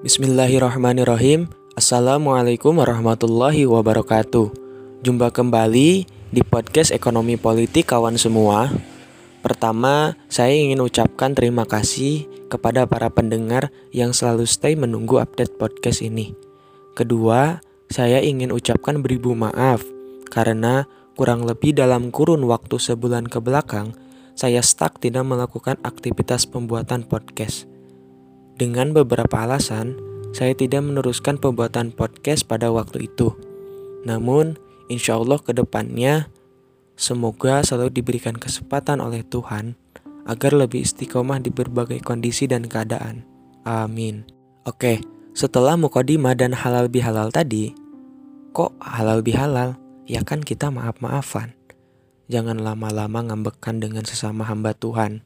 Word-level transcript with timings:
Bismillahirrahmanirrahim. 0.00 1.52
Assalamualaikum 1.76 2.72
warahmatullahi 2.72 3.68
wabarakatuh. 3.68 4.48
Jumpa 5.04 5.28
kembali 5.28 6.08
di 6.08 6.40
podcast 6.40 6.88
Ekonomi 6.88 7.36
Politik 7.36 7.92
kawan 7.92 8.16
semua. 8.16 8.72
Pertama, 9.44 10.16
saya 10.32 10.56
ingin 10.56 10.80
ucapkan 10.80 11.36
terima 11.36 11.68
kasih 11.68 12.24
kepada 12.48 12.88
para 12.88 13.12
pendengar 13.12 13.68
yang 13.92 14.16
selalu 14.16 14.48
stay 14.48 14.72
menunggu 14.72 15.20
update 15.20 15.60
podcast 15.60 16.00
ini. 16.00 16.32
Kedua, 16.96 17.60
saya 17.92 18.24
ingin 18.24 18.56
ucapkan 18.56 19.04
beribu 19.04 19.36
maaf 19.36 19.84
Karena 20.32 20.88
kurang 21.12 21.44
lebih 21.44 21.76
dalam 21.76 22.08
kurun 22.08 22.48
waktu 22.48 22.80
sebulan 22.80 23.28
ke 23.28 23.36
belakang 23.42 23.92
Saya 24.32 24.64
stuck 24.64 24.96
tidak 24.96 25.28
melakukan 25.28 25.76
aktivitas 25.84 26.48
pembuatan 26.48 27.04
podcast 27.04 27.69
dengan 28.60 28.92
beberapa 28.92 29.40
alasan, 29.40 29.96
saya 30.36 30.52
tidak 30.52 30.84
meneruskan 30.84 31.40
pembuatan 31.40 31.96
podcast 31.96 32.44
pada 32.44 32.68
waktu 32.68 33.08
itu. 33.08 33.32
Namun, 34.04 34.60
insya 34.92 35.16
Allah 35.16 35.40
ke 35.40 35.56
depannya, 35.56 36.28
semoga 36.92 37.64
selalu 37.64 37.88
diberikan 37.96 38.36
kesempatan 38.36 39.00
oleh 39.00 39.24
Tuhan 39.24 39.80
agar 40.28 40.52
lebih 40.52 40.84
istiqomah 40.84 41.40
di 41.40 41.48
berbagai 41.48 42.04
kondisi 42.04 42.44
dan 42.44 42.68
keadaan. 42.68 43.24
Amin. 43.64 44.28
Oke, 44.68 45.00
setelah 45.32 45.80
mukodimah 45.80 46.36
dan 46.36 46.52
halal 46.52 46.92
bihalal 46.92 47.32
tadi, 47.32 47.72
kok 48.52 48.76
halal 48.76 49.24
bihalal? 49.24 49.80
Ya 50.04 50.20
kan 50.20 50.44
kita 50.44 50.68
maaf-maafan. 50.68 51.56
Jangan 52.28 52.60
lama-lama 52.60 53.24
ngambekkan 53.24 53.80
dengan 53.80 54.04
sesama 54.04 54.44
hamba 54.44 54.76
Tuhan. 54.76 55.24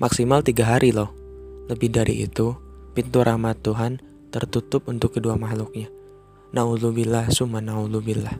Maksimal 0.00 0.40
tiga 0.40 0.64
hari 0.72 0.96
loh. 0.96 1.25
Lebih 1.66 1.90
dari 1.90 2.22
itu, 2.22 2.54
pintu 2.94 3.26
rahmat 3.26 3.58
Tuhan 3.62 3.98
tertutup 4.30 4.86
untuk 4.86 5.18
kedua 5.18 5.34
makhluknya. 5.34 5.90
Naudzubillah 6.54 7.28
summa 7.34 7.58
naudzubillah. 7.58 8.38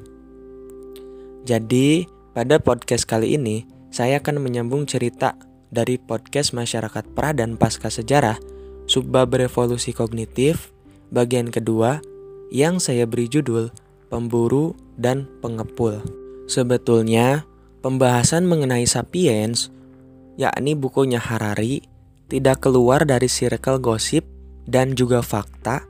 Jadi, 1.47 2.07
pada 2.35 2.59
podcast 2.59 3.07
kali 3.07 3.39
ini, 3.39 3.67
saya 3.91 4.19
akan 4.23 4.43
menyambung 4.43 4.87
cerita 4.87 5.39
dari 5.71 5.99
podcast 5.99 6.55
Masyarakat 6.55 7.05
Pra 7.15 7.35
dan 7.35 7.59
Pasca 7.59 7.91
Sejarah, 7.91 8.39
subbab 8.87 9.35
revolusi 9.35 9.91
kognitif, 9.91 10.71
bagian 11.11 11.51
kedua, 11.51 11.99
yang 12.55 12.79
saya 12.79 13.07
beri 13.07 13.27
judul 13.27 13.75
Pemburu 14.07 14.79
dan 14.95 15.27
Pengepul. 15.43 15.99
Sebetulnya, 16.47 17.43
pembahasan 17.83 18.47
mengenai 18.47 18.87
sapiens, 18.87 19.75
yakni 20.39 20.79
bukunya 20.79 21.19
Harari, 21.19 21.83
tidak 22.27 22.67
keluar 22.67 23.07
dari 23.07 23.31
circle 23.31 23.79
gosip 23.79 24.27
dan 24.67 24.99
juga 24.99 25.23
fakta 25.23 25.87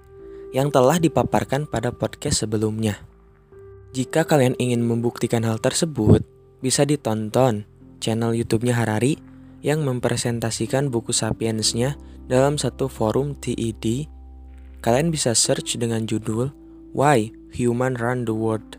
yang 0.53 0.69
telah 0.69 1.01
dipaparkan 1.01 1.65
pada 1.65 1.93
podcast 1.93 2.45
sebelumnya. 2.45 3.01
Jika 3.97 4.29
kalian 4.29 4.53
ingin 4.61 4.85
membuktikan 4.85 5.41
hal 5.49 5.57
tersebut, 5.57 6.21
bisa 6.61 6.85
ditonton 6.85 7.65
channel 8.01 8.37
YouTube-nya 8.37 8.77
Harari 8.77 9.17
yang 9.65 9.83
mempresentasikan 9.83 10.93
buku 10.93 11.17
Sapiensnya 11.17 11.97
dalam 12.29 12.61
satu 12.61 12.93
forum 12.93 13.33
TED. 13.41 14.09
Kalian 14.85 15.09
bisa 15.09 15.33
search 15.33 15.81
dengan 15.81 16.05
judul 16.05 16.53
Why 16.93 17.33
Human 17.57 17.97
Run 17.97 18.29
the 18.29 18.37
World. 18.37 18.77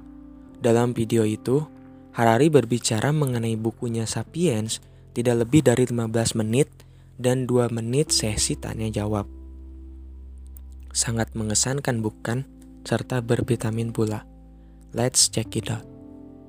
Dalam 0.61 0.93
video 0.93 1.25
itu, 1.25 1.65
Harari 2.13 2.49
berbicara 2.49 3.09
mengenai 3.09 3.57
bukunya 3.57 4.05
Sapiens 4.05 4.81
tidak 5.17 5.45
lebih 5.45 5.65
dari 5.65 5.85
15 5.89 6.37
menit 6.37 6.69
dan 7.17 7.49
2 7.49 7.73
menit 7.73 8.13
sesi 8.13 8.53
tanya 8.57 8.87
jawab. 8.93 9.25
Sangat 10.93 11.33
mengesankan 11.37 12.01
bukan? 12.01 12.49
Serta 12.87 13.19
bervitamin 13.19 13.91
pula. 13.91 14.23
Let's 14.95 15.27
check 15.27 15.51
it 15.59 15.67
out. 15.67 15.83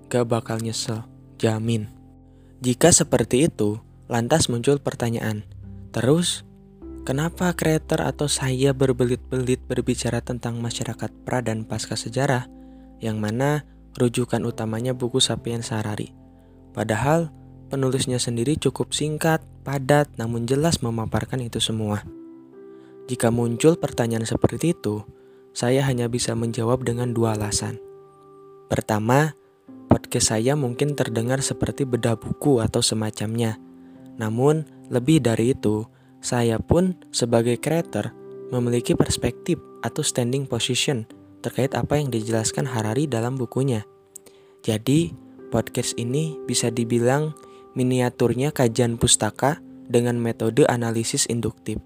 Gak 0.09 0.31
bakal 0.31 0.63
nyesel, 0.63 1.05
jamin. 1.37 1.91
Jika 2.63 2.95
seperti 2.95 3.51
itu, 3.51 3.83
lantas 4.07 4.47
muncul 4.49 4.79
pertanyaan. 4.81 5.45
Terus, 5.91 6.47
kenapa 7.05 7.53
kreator 7.59 8.07
atau 8.07 8.31
saya 8.31 8.71
berbelit-belit 8.73 9.61
berbicara 9.67 10.23
tentang 10.23 10.63
masyarakat 10.63 11.11
pra 11.27 11.43
dan 11.43 11.67
pasca 11.67 11.99
sejarah, 11.99 12.47
yang 13.03 13.19
mana 13.19 13.67
rujukan 13.99 14.41
utamanya 14.47 14.95
buku 14.95 15.19
Sapiens 15.19 15.75
Harari? 15.75 16.15
Padahal, 16.73 17.35
Penulisnya 17.69 18.17
sendiri 18.17 18.57
cukup 18.57 18.97
singkat, 18.97 19.45
padat, 19.61 20.09
namun 20.17 20.49
jelas 20.49 20.81
memaparkan 20.81 21.45
itu 21.45 21.61
semua. 21.61 22.01
Jika 23.13 23.29
muncul 23.29 23.77
pertanyaan 23.77 24.25
seperti 24.25 24.73
itu, 24.73 25.05
saya 25.53 25.85
hanya 25.85 26.09
bisa 26.09 26.33
menjawab 26.33 26.81
dengan 26.81 27.13
dua 27.13 27.37
alasan. 27.37 27.77
Pertama, 28.73 29.37
podcast 29.93 30.33
saya 30.33 30.57
mungkin 30.57 30.97
terdengar 30.97 31.45
seperti 31.45 31.85
bedah 31.85 32.17
buku 32.17 32.65
atau 32.65 32.81
semacamnya. 32.81 33.61
Namun, 34.17 34.65
lebih 34.89 35.21
dari 35.21 35.53
itu, 35.53 35.85
saya 36.25 36.57
pun 36.57 36.97
sebagai 37.13 37.61
creator 37.61 38.17
memiliki 38.49 38.97
perspektif 38.97 39.61
atau 39.85 40.01
standing 40.01 40.49
position 40.49 41.05
terkait 41.45 41.77
apa 41.77 42.01
yang 42.01 42.09
dijelaskan 42.09 42.65
Harari 42.65 43.05
dalam 43.05 43.37
bukunya. 43.37 43.85
Jadi, 44.65 45.13
podcast 45.49 45.97
ini 46.01 46.37
bisa 46.49 46.69
dibilang 46.73 47.33
miniaturnya 47.79 48.51
kajian 48.51 48.99
pustaka 48.99 49.63
dengan 49.87 50.19
metode 50.19 50.67
analisis 50.67 51.31
induktif. 51.31 51.79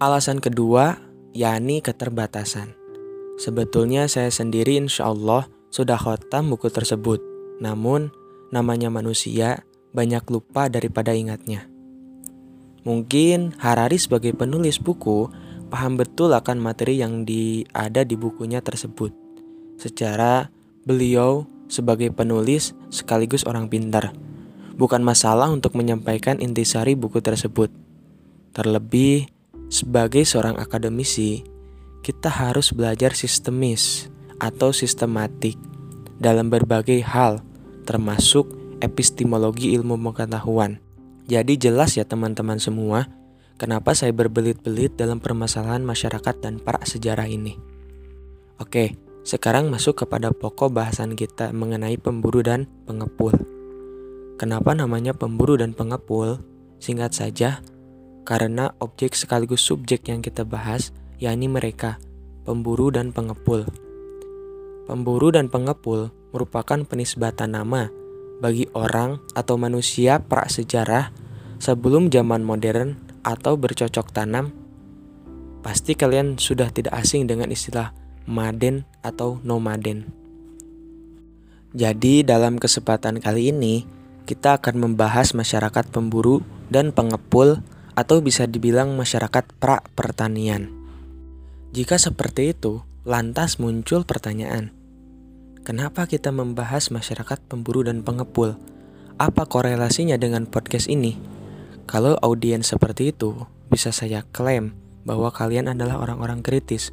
Alasan 0.00 0.40
kedua, 0.40 0.96
yakni 1.36 1.84
keterbatasan. 1.84 2.72
Sebetulnya 3.36 4.08
saya 4.08 4.32
sendiri 4.32 4.80
insya 4.80 5.12
Allah 5.12 5.46
sudah 5.68 6.00
khotam 6.00 6.48
buku 6.48 6.72
tersebut. 6.72 7.20
Namun, 7.60 8.08
namanya 8.48 8.88
manusia 8.88 9.62
banyak 9.92 10.24
lupa 10.32 10.72
daripada 10.72 11.12
ingatnya. 11.12 11.68
Mungkin 12.82 13.54
Harari 13.62 14.00
sebagai 14.00 14.34
penulis 14.34 14.82
buku 14.82 15.30
paham 15.70 15.94
betul 15.94 16.34
akan 16.34 16.58
materi 16.58 16.98
yang 16.98 17.22
di, 17.22 17.62
ada 17.70 18.02
di 18.02 18.18
bukunya 18.18 18.58
tersebut. 18.58 19.14
Secara 19.78 20.50
beliau 20.82 21.46
sebagai 21.72 22.12
penulis 22.12 22.76
sekaligus 22.92 23.48
orang 23.48 23.72
pintar. 23.72 24.12
Bukan 24.76 25.00
masalah 25.00 25.48
untuk 25.48 25.72
menyampaikan 25.72 26.36
intisari 26.36 26.92
buku 26.92 27.24
tersebut. 27.24 27.72
Terlebih, 28.52 29.32
sebagai 29.72 30.28
seorang 30.28 30.60
akademisi, 30.60 31.40
kita 32.04 32.28
harus 32.28 32.76
belajar 32.76 33.16
sistemis 33.16 34.12
atau 34.36 34.76
sistematik 34.76 35.56
dalam 36.20 36.52
berbagai 36.52 37.00
hal, 37.00 37.40
termasuk 37.88 38.52
epistemologi 38.84 39.72
ilmu 39.72 39.96
pengetahuan. 39.96 40.76
Jadi 41.24 41.56
jelas 41.56 41.96
ya 41.96 42.04
teman-teman 42.04 42.60
semua, 42.60 43.08
kenapa 43.56 43.96
saya 43.96 44.12
berbelit-belit 44.12 44.98
dalam 44.98 45.22
permasalahan 45.22 45.86
masyarakat 45.86 46.34
dan 46.42 46.60
para 46.60 46.82
sejarah 46.84 47.30
ini. 47.30 47.56
Oke, 48.58 48.98
sekarang 49.22 49.70
masuk 49.70 50.02
kepada 50.02 50.34
pokok 50.34 50.74
bahasan 50.74 51.14
kita 51.14 51.54
mengenai 51.54 51.94
pemburu 51.94 52.42
dan 52.42 52.66
pengepul. 52.90 53.30
Kenapa 54.34 54.74
namanya 54.74 55.14
pemburu 55.14 55.54
dan 55.54 55.70
pengepul? 55.78 56.42
Singkat 56.82 57.14
saja, 57.14 57.62
karena 58.26 58.74
objek 58.82 59.14
sekaligus 59.14 59.62
subjek 59.62 60.10
yang 60.10 60.18
kita 60.18 60.42
bahas, 60.42 60.90
yakni 61.22 61.46
mereka, 61.46 62.02
pemburu 62.42 62.90
dan 62.90 63.14
pengepul. 63.14 63.62
Pemburu 64.90 65.30
dan 65.30 65.46
pengepul 65.46 66.10
merupakan 66.34 66.82
penisbatan 66.82 67.54
nama 67.54 67.86
bagi 68.42 68.66
orang 68.74 69.22
atau 69.38 69.54
manusia 69.54 70.18
prasejarah 70.18 71.14
sebelum 71.62 72.10
zaman 72.10 72.42
modern 72.42 72.98
atau 73.22 73.54
bercocok 73.54 74.10
tanam. 74.10 74.50
Pasti 75.62 75.94
kalian 75.94 76.34
sudah 76.42 76.74
tidak 76.74 76.98
asing 76.98 77.30
dengan 77.30 77.54
istilah 77.54 77.94
maden 78.26 78.82
atau 79.02 79.42
nomaden. 79.42 80.08
Jadi 81.74 82.22
dalam 82.22 82.56
kesempatan 82.56 83.18
kali 83.18 83.50
ini 83.50 83.84
kita 84.24 84.62
akan 84.62 84.78
membahas 84.88 85.34
masyarakat 85.34 85.90
pemburu 85.90 86.40
dan 86.70 86.94
pengepul 86.94 87.60
atau 87.92 88.24
bisa 88.24 88.48
dibilang 88.48 88.96
masyarakat 88.96 89.44
pra 89.60 89.84
pertanian. 89.92 90.72
Jika 91.72 91.96
seperti 91.96 92.52
itu, 92.52 92.84
lantas 93.04 93.56
muncul 93.56 94.04
pertanyaan. 94.04 94.72
Kenapa 95.62 96.04
kita 96.10 96.34
membahas 96.34 96.90
masyarakat 96.90 97.38
pemburu 97.48 97.86
dan 97.86 98.02
pengepul? 98.02 98.58
Apa 99.16 99.46
korelasinya 99.46 100.18
dengan 100.18 100.44
podcast 100.44 100.90
ini? 100.90 101.16
Kalau 101.86 102.18
audiens 102.20 102.68
seperti 102.68 103.14
itu, 103.14 103.46
bisa 103.70 103.94
saya 103.94 104.26
klaim 104.34 104.74
bahwa 105.06 105.30
kalian 105.32 105.70
adalah 105.70 106.02
orang-orang 106.02 106.42
kritis 106.42 106.90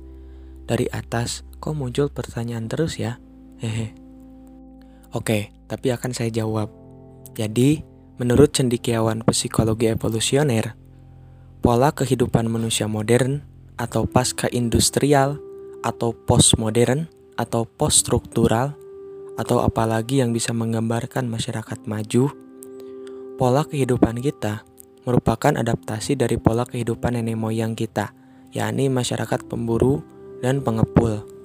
dari 0.70 0.86
atas, 0.94 1.42
kok 1.60 1.76
muncul 1.76 2.08
pertanyaan 2.08 2.72
terus 2.72 2.98
ya? 2.98 3.20
Hehe. 3.60 3.92
Oke, 5.12 5.52
tapi 5.68 5.92
akan 5.92 6.16
saya 6.16 6.32
jawab. 6.32 6.72
Jadi, 7.36 7.84
menurut 8.18 8.56
cendikiawan 8.56 9.22
psikologi 9.28 9.92
evolusioner, 9.92 10.80
pola 11.60 11.92
kehidupan 11.92 12.48
manusia 12.48 12.88
modern 12.88 13.44
atau 13.76 14.08
pasca 14.08 14.48
industrial 14.52 15.40
atau 15.84 16.12
postmodern 16.12 17.08
atau 17.40 17.64
poststruktural 17.64 18.76
atau 19.40 19.64
apalagi 19.64 20.20
yang 20.20 20.36
bisa 20.36 20.52
menggambarkan 20.52 21.28
masyarakat 21.32 21.80
maju, 21.88 22.28
pola 23.40 23.64
kehidupan 23.64 24.20
kita 24.20 24.68
merupakan 25.08 25.56
adaptasi 25.56 26.20
dari 26.20 26.36
pola 26.36 26.68
kehidupan 26.68 27.16
nenek 27.16 27.40
moyang 27.40 27.72
kita, 27.72 28.12
yakni 28.52 28.92
masyarakat 28.92 29.48
pemburu 29.48 30.04
dan 30.44 30.60
pengepul. 30.60 31.39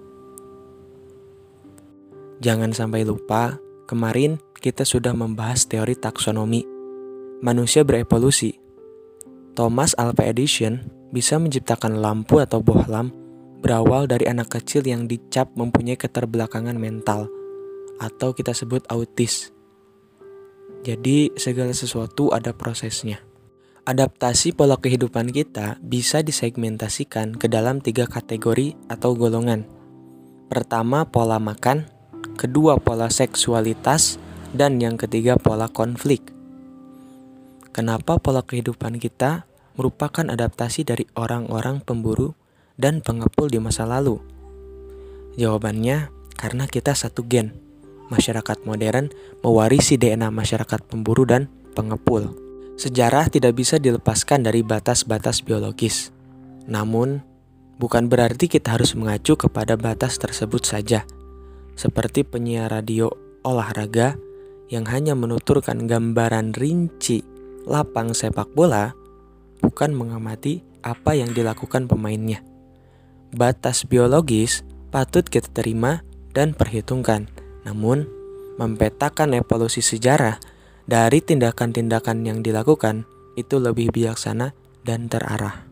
Jangan 2.43 2.75
sampai 2.75 3.07
lupa, 3.07 3.63
kemarin 3.87 4.43
kita 4.59 4.83
sudah 4.83 5.15
membahas 5.15 5.71
teori 5.71 5.95
taksonomi. 5.95 6.67
Manusia 7.45 7.87
berevolusi. 7.87 8.59
Thomas 9.55 9.95
Alva 9.95 10.27
Edison 10.27 10.83
bisa 11.15 11.39
menciptakan 11.39 12.03
lampu 12.03 12.43
atau 12.43 12.59
bohlam 12.59 13.15
berawal 13.63 14.11
dari 14.11 14.27
anak 14.27 14.59
kecil 14.59 14.83
yang 14.83 15.07
dicap 15.07 15.49
mempunyai 15.55 15.95
keterbelakangan 15.95 16.75
mental 16.75 17.31
atau 18.03 18.35
kita 18.35 18.51
sebut 18.51 18.83
autis. 18.91 19.55
Jadi 20.83 21.33
segala 21.39 21.71
sesuatu 21.71 22.35
ada 22.35 22.51
prosesnya. 22.53 23.23
Adaptasi 23.85 24.57
pola 24.57 24.77
kehidupan 24.77 25.31
kita 25.31 25.79
bisa 25.81 26.21
disegmentasikan 26.21 27.37
ke 27.37 27.47
dalam 27.47 27.79
tiga 27.79 28.09
kategori 28.09 28.75
atau 28.91 29.13
golongan. 29.13 29.65
Pertama, 30.49 31.09
pola 31.09 31.41
makan, 31.41 31.94
kedua, 32.35 32.77
pola 32.79 33.09
seksualitas, 33.09 34.19
dan 34.55 34.79
yang 34.79 34.95
ketiga, 34.95 35.35
pola 35.39 35.71
konflik. 35.71 36.35
Kenapa 37.75 38.23
pola 38.23 38.47
kehidupan 38.47 39.03
kita 39.03 39.51
merupakan 39.75 40.31
adaptasi 40.31 40.87
dari 40.87 41.11
orang-orang 41.19 41.83
pemburu 41.83 42.39
dan 42.79 43.03
pengepul 43.03 43.51
di 43.51 43.59
masa 43.59 43.83
lalu? 43.83 44.23
Jawabannya, 45.35 46.15
karena 46.39 46.71
kita 46.71 46.95
satu 46.95 47.27
gen. 47.27 47.55
Masyarakat 48.13 48.63
modern 48.63 49.11
mewarisi 49.43 49.99
DNA 49.99 50.31
masyarakat 50.31 50.87
pemburu 50.87 51.27
dan 51.27 51.51
pengepul. 51.75 52.31
Sejarah 52.79 53.27
tidak 53.31 53.59
bisa 53.59 53.83
dilepaskan 53.83 54.47
dari 54.47 54.63
batas-batas 54.63 55.43
biologis. 55.43 56.15
Namun, 56.71 57.23
bukan 57.79 58.07
berarti 58.07 58.47
kita 58.47 58.79
harus 58.79 58.95
mengacu 58.95 59.35
kepada 59.35 59.75
batas 59.75 60.19
tersebut 60.19 60.63
saja. 60.63 61.03
Seperti 61.75 62.23
penyiar 62.23 62.71
radio 62.71 63.11
olahraga 63.43 64.15
yang 64.71 64.87
hanya 64.89 65.13
menuturkan 65.19 65.85
gambaran 65.85 66.55
rinci 66.55 67.21
lapang 67.67 68.15
sepak 68.15 68.51
bola, 68.55 68.95
bukan 69.61 69.93
mengamati 69.93 70.63
apa 70.85 71.17
yang 71.17 71.33
dilakukan 71.33 71.91
pemainnya. 71.91 72.45
Batas 73.35 73.85
biologis 73.85 74.63
patut 74.95 75.27
kita 75.27 75.51
terima 75.51 76.07
dan 76.31 76.55
perhitungkan, 76.55 77.27
namun 77.67 78.07
mempetakan 78.61 79.35
evolusi 79.35 79.83
sejarah 79.83 80.39
dari 80.87 81.19
tindakan-tindakan 81.25 82.23
yang 82.23 82.39
dilakukan 82.45 83.09
itu 83.35 83.59
lebih 83.59 83.91
bijaksana 83.91 84.55
dan 84.87 85.11
terarah. 85.11 85.67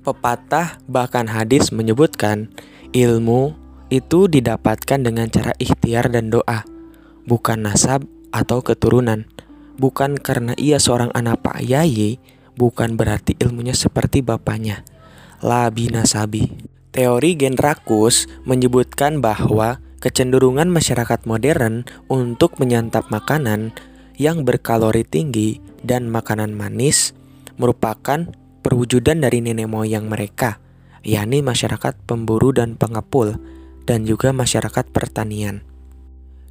Pepatah 0.00 0.80
bahkan 0.88 1.28
hadis 1.28 1.70
menyebutkan 1.70 2.48
ilmu 2.96 3.52
itu 3.90 4.30
didapatkan 4.30 5.02
dengan 5.02 5.26
cara 5.28 5.52
ikhtiar 5.58 6.14
dan 6.14 6.30
doa, 6.30 6.62
bukan 7.26 7.66
nasab 7.66 8.06
atau 8.30 8.62
keturunan. 8.62 9.26
Bukan 9.76 10.16
karena 10.22 10.54
ia 10.54 10.78
seorang 10.78 11.10
anak 11.12 11.42
Pak 11.42 11.60
Yayi, 11.66 12.22
bukan 12.54 12.94
berarti 12.94 13.34
ilmunya 13.42 13.74
seperti 13.74 14.22
bapaknya. 14.22 14.86
Labi 15.42 15.90
nasabi. 15.90 16.52
Teori 16.90 17.38
Genrakus 17.38 18.26
menyebutkan 18.46 19.22
bahwa 19.22 19.78
kecenderungan 20.02 20.66
masyarakat 20.70 21.22
modern 21.28 21.86
untuk 22.10 22.58
menyantap 22.58 23.08
makanan 23.14 23.70
yang 24.20 24.44
berkalori 24.44 25.06
tinggi 25.06 25.64
dan 25.80 26.12
makanan 26.12 26.52
manis 26.52 27.16
merupakan 27.56 28.28
perwujudan 28.60 29.24
dari 29.24 29.40
nenek 29.40 29.68
moyang 29.68 30.08
mereka, 30.08 30.60
yakni 31.00 31.40
masyarakat 31.40 31.96
pemburu 32.04 32.52
dan 32.52 32.76
pengepul, 32.76 33.40
dan 33.90 34.06
juga 34.06 34.30
masyarakat 34.30 34.94
pertanian. 34.94 35.66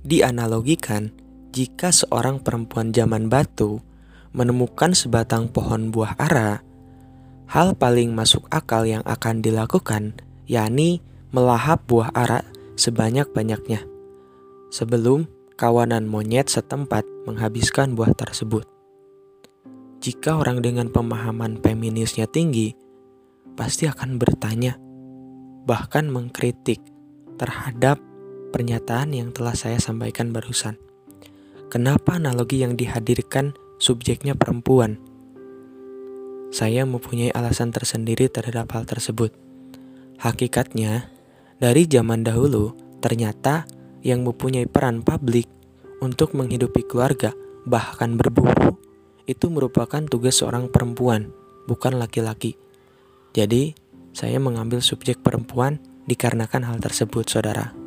Dianalogikan, 0.03 1.15
jika 1.55 1.95
seorang 1.95 2.43
perempuan 2.43 2.91
zaman 2.91 3.31
batu 3.31 3.79
menemukan 4.35 4.91
sebatang 4.91 5.47
pohon 5.47 5.87
buah 5.87 6.19
ara, 6.19 6.59
hal 7.47 7.79
paling 7.79 8.11
masuk 8.11 8.43
akal 8.51 8.83
yang 8.83 8.99
akan 9.07 9.39
dilakukan 9.39 10.19
yakni 10.51 10.99
melahap 11.31 11.79
buah 11.87 12.11
ara 12.11 12.43
sebanyak-banyaknya 12.75 13.87
sebelum 14.67 15.23
kawanan 15.55 16.11
monyet 16.11 16.51
setempat 16.51 17.07
menghabiskan 17.23 17.95
buah 17.95 18.11
tersebut. 18.19 18.67
Jika 20.03 20.35
orang 20.35 20.59
dengan 20.59 20.91
pemahaman 20.91 21.63
feminisnya 21.63 22.27
tinggi, 22.27 22.75
pasti 23.55 23.87
akan 23.87 24.19
bertanya, 24.19 24.75
bahkan 25.63 26.07
mengkritik 26.07 26.98
terhadap 27.39 27.97
pernyataan 28.51 29.15
yang 29.15 29.31
telah 29.31 29.55
saya 29.55 29.79
sampaikan 29.79 30.35
barusan. 30.35 30.75
Kenapa 31.71 32.19
analogi 32.19 32.59
yang 32.59 32.75
dihadirkan 32.75 33.55
subjeknya 33.79 34.35
perempuan? 34.35 34.99
Saya 36.49 36.83
mempunyai 36.83 37.31
alasan 37.31 37.71
tersendiri 37.71 38.27
terhadap 38.27 38.73
hal 38.73 38.83
tersebut. 38.89 39.31
Hakikatnya, 40.19 41.07
dari 41.61 41.85
zaman 41.85 42.25
dahulu, 42.25 42.73
ternyata 42.99 43.69
yang 44.01 44.25
mempunyai 44.25 44.65
peran 44.65 45.05
publik 45.05 45.45
untuk 46.01 46.33
menghidupi 46.33 46.83
keluarga, 46.89 47.31
bahkan 47.69 48.17
berburu, 48.17 48.81
itu 49.29 49.45
merupakan 49.53 50.01
tugas 50.09 50.41
seorang 50.41 50.73
perempuan, 50.73 51.29
bukan 51.69 52.01
laki-laki. 52.01 52.57
Jadi, 53.37 53.77
saya 54.09 54.41
mengambil 54.41 54.81
subjek 54.81 55.21
perempuan 55.21 55.77
dikarenakan 56.09 56.65
hal 56.65 56.77
tersebut, 56.81 57.29
saudara. 57.29 57.77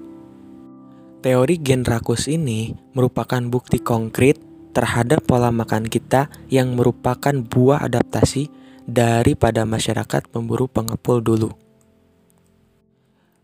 Teori 1.23 1.59
gen 1.59 1.83
rakus 1.83 2.31
ini 2.31 2.75
merupakan 2.95 3.43
bukti 3.43 3.83
konkret 3.83 4.39
terhadap 4.75 5.23
pola 5.27 5.51
makan 5.51 5.87
kita 5.87 6.31
yang 6.51 6.75
merupakan 6.75 7.35
buah 7.35 7.83
adaptasi 7.87 8.51
daripada 8.87 9.63
masyarakat 9.63 10.27
pemburu 10.31 10.67
pengepul 10.67 11.23
dulu. 11.23 11.51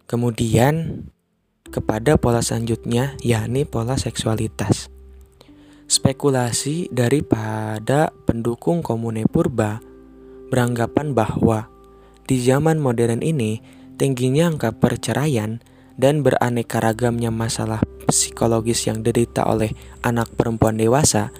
Kemudian 0.08 1.06
kepada 1.68 2.16
pola 2.16 2.40
selanjutnya 2.40 3.14
yakni 3.20 3.68
pola 3.68 4.00
seksualitas. 4.00 4.88
Spekulasi 5.88 6.88
daripada 6.92 8.12
pendukung 8.24 8.80
komune 8.84 9.24
purba 9.28 9.80
beranggapan 10.48 11.12
bahwa 11.12 11.68
di 12.28 12.40
zaman 12.40 12.76
modern 12.76 13.24
ini 13.24 13.77
tingginya 13.98 14.48
angka 14.48 14.70
perceraian 14.72 15.58
dan 15.98 16.22
beraneka 16.22 16.78
ragamnya 16.78 17.34
masalah 17.34 17.82
psikologis 18.06 18.86
yang 18.86 19.02
derita 19.02 19.42
oleh 19.44 19.74
anak 20.06 20.30
perempuan 20.38 20.78
dewasa 20.78 21.34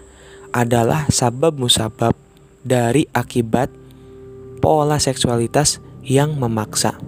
adalah 0.50 1.06
sabab 1.08 1.56
musabab 1.56 2.18
dari 2.66 3.06
akibat 3.14 3.70
pola 4.58 4.98
seksualitas 4.98 5.78
yang 6.02 6.34
memaksa 6.34 6.98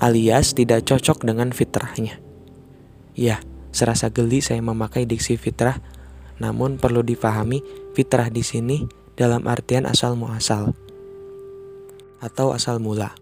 alias 0.00 0.56
tidak 0.56 0.88
cocok 0.88 1.26
dengan 1.28 1.52
fitrahnya. 1.52 2.16
Ya, 3.12 3.44
serasa 3.70 4.08
geli 4.08 4.40
saya 4.40 4.64
memakai 4.64 5.04
diksi 5.04 5.36
fitrah, 5.36 5.78
namun 6.40 6.80
perlu 6.80 7.04
difahami 7.04 7.60
fitrah 7.92 8.32
di 8.32 8.40
sini 8.40 8.88
dalam 9.12 9.44
artian 9.44 9.84
asal 9.84 10.16
muasal 10.16 10.72
atau 12.24 12.56
asal 12.56 12.80
mula. 12.80 13.12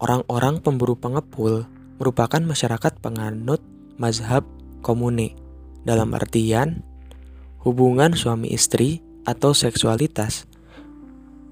Orang-orang 0.00 0.64
pemburu 0.64 0.96
pengepul 0.96 1.68
merupakan 2.00 2.40
masyarakat 2.40 3.04
penganut 3.04 3.60
mazhab 4.00 4.48
komune 4.80 5.36
dalam 5.84 6.16
artian 6.16 6.80
hubungan 7.60 8.16
suami 8.16 8.48
istri 8.48 9.04
atau 9.28 9.52
seksualitas 9.52 10.48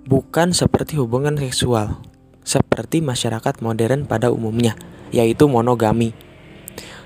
bukan 0.08 0.56
seperti 0.56 0.96
hubungan 0.96 1.36
seksual 1.36 2.00
seperti 2.40 3.04
masyarakat 3.04 3.60
modern 3.60 4.08
pada 4.08 4.32
umumnya 4.32 4.72
yaitu 5.12 5.44
monogami. 5.44 6.16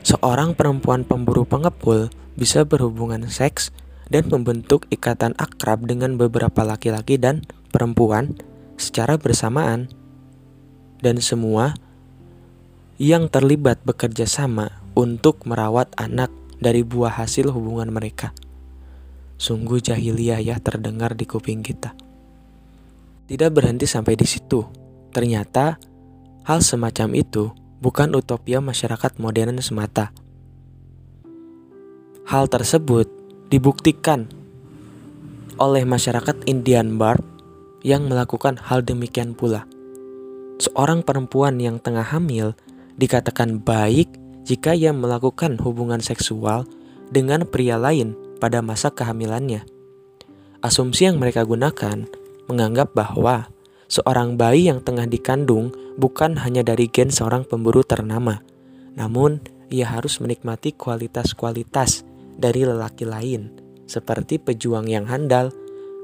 Seorang 0.06 0.54
perempuan 0.54 1.02
pemburu 1.02 1.42
pengepul 1.42 2.14
bisa 2.38 2.62
berhubungan 2.62 3.26
seks 3.26 3.74
dan 4.06 4.30
membentuk 4.30 4.86
ikatan 4.94 5.34
akrab 5.42 5.90
dengan 5.90 6.14
beberapa 6.14 6.62
laki-laki 6.62 7.18
dan 7.18 7.42
perempuan 7.74 8.38
secara 8.78 9.18
bersamaan 9.18 9.90
dan 11.02 11.18
semua 11.18 11.74
yang 12.96 13.26
terlibat 13.26 13.82
bekerja 13.82 14.24
sama 14.30 14.78
untuk 14.94 15.42
merawat 15.42 15.90
anak 15.98 16.30
dari 16.62 16.86
buah 16.86 17.18
hasil 17.18 17.50
hubungan 17.50 17.90
mereka. 17.90 18.30
Sungguh 19.42 19.82
jahiliyah 19.82 20.38
ya 20.38 20.56
terdengar 20.62 21.18
di 21.18 21.26
kuping 21.26 21.66
kita. 21.66 21.98
Tidak 23.26 23.50
berhenti 23.50 23.90
sampai 23.90 24.14
di 24.14 24.22
situ. 24.22 24.62
Ternyata 25.10 25.82
hal 26.46 26.62
semacam 26.62 27.18
itu 27.18 27.50
bukan 27.82 28.14
utopia 28.14 28.62
masyarakat 28.62 29.18
modern 29.18 29.58
semata. 29.58 30.14
Hal 32.30 32.46
tersebut 32.46 33.10
dibuktikan 33.50 34.30
oleh 35.58 35.82
masyarakat 35.82 36.46
Indian 36.46 36.94
Bar 36.94 37.18
yang 37.82 38.06
melakukan 38.06 38.62
hal 38.62 38.86
demikian 38.86 39.34
pula. 39.34 39.66
Seorang 40.62 41.02
perempuan 41.02 41.58
yang 41.58 41.82
tengah 41.82 42.06
hamil 42.06 42.54
dikatakan 42.94 43.58
baik 43.58 44.06
jika 44.46 44.78
ia 44.78 44.94
melakukan 44.94 45.58
hubungan 45.58 45.98
seksual 45.98 46.70
dengan 47.10 47.42
pria 47.50 47.74
lain 47.74 48.14
pada 48.38 48.62
masa 48.62 48.94
kehamilannya. 48.94 49.66
Asumsi 50.62 51.10
yang 51.10 51.18
mereka 51.18 51.42
gunakan 51.42 52.06
menganggap 52.46 52.94
bahwa 52.94 53.50
seorang 53.90 54.38
bayi 54.38 54.70
yang 54.70 54.78
tengah 54.78 55.10
dikandung 55.10 55.74
bukan 55.98 56.38
hanya 56.38 56.62
dari 56.62 56.86
gen 56.86 57.10
seorang 57.10 57.42
pemburu 57.42 57.82
ternama, 57.82 58.38
namun 58.94 59.42
ia 59.66 59.90
harus 59.90 60.22
menikmati 60.22 60.78
kualitas-kualitas 60.78 62.06
dari 62.38 62.62
lelaki 62.62 63.02
lain, 63.02 63.50
seperti 63.90 64.38
pejuang 64.38 64.86
yang 64.86 65.10
handal, 65.10 65.50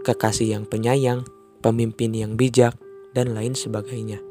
kekasih 0.03 0.59
yang 0.59 0.67
penyayang, 0.67 1.23
pemimpin 1.63 2.11
yang 2.11 2.35
bijak, 2.35 2.75
dan 3.15 3.39
lain 3.39 3.55
sebagainya. 3.55 4.28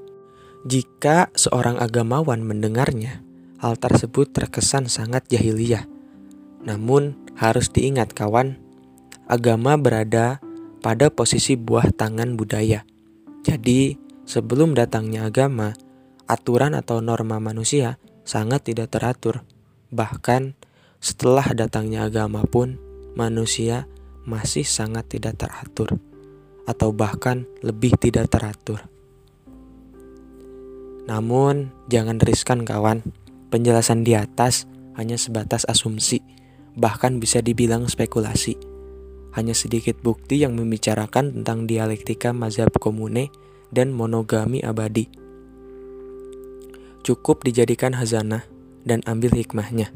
Jika 0.66 1.30
seorang 1.38 1.78
agamawan 1.78 2.42
mendengarnya, 2.42 3.22
hal 3.62 3.78
tersebut 3.78 4.34
terkesan 4.34 4.90
sangat 4.90 5.30
jahiliyah. 5.30 5.86
Namun, 6.66 7.14
harus 7.38 7.70
diingat 7.70 8.18
kawan, 8.18 8.58
agama 9.30 9.78
berada 9.78 10.42
pada 10.82 11.14
posisi 11.14 11.54
buah 11.54 11.94
tangan 11.94 12.34
budaya. 12.34 12.82
Jadi, 13.46 13.94
sebelum 14.26 14.74
datangnya 14.74 15.30
agama, 15.30 15.78
aturan 16.26 16.74
atau 16.74 17.06
norma 17.06 17.38
manusia 17.38 18.02
sangat 18.26 18.74
tidak 18.74 18.90
teratur. 18.90 19.46
Bahkan, 19.94 20.58
setelah 20.98 21.54
datangnya 21.54 22.10
agama 22.10 22.42
pun, 22.44 22.82
manusia 23.14 23.86
masih 24.26 24.66
sangat 24.66 25.08
tidak 25.08 25.38
teratur, 25.40 26.02
atau 26.66 26.90
bahkan 26.92 27.48
lebih 27.62 27.96
tidak 27.96 28.28
teratur. 28.28 28.97
Namun, 31.08 31.72
jangan 31.88 32.20
riskan 32.20 32.68
kawan. 32.68 33.00
Penjelasan 33.48 34.04
di 34.04 34.12
atas 34.12 34.68
hanya 35.00 35.16
sebatas 35.16 35.64
asumsi, 35.64 36.20
bahkan 36.76 37.24
bisa 37.24 37.40
dibilang 37.40 37.88
spekulasi. 37.88 38.60
Hanya 39.32 39.56
sedikit 39.56 39.96
bukti 40.04 40.44
yang 40.44 40.60
membicarakan 40.60 41.32
tentang 41.42 41.64
dialektika 41.64 42.36
mazhab 42.36 42.76
komune 42.76 43.32
dan 43.72 43.96
monogami 43.96 44.60
abadi. 44.60 45.08
Cukup 47.08 47.48
dijadikan 47.48 47.96
hazanah 47.96 48.44
dan 48.84 49.00
ambil 49.08 49.32
hikmahnya. 49.32 49.96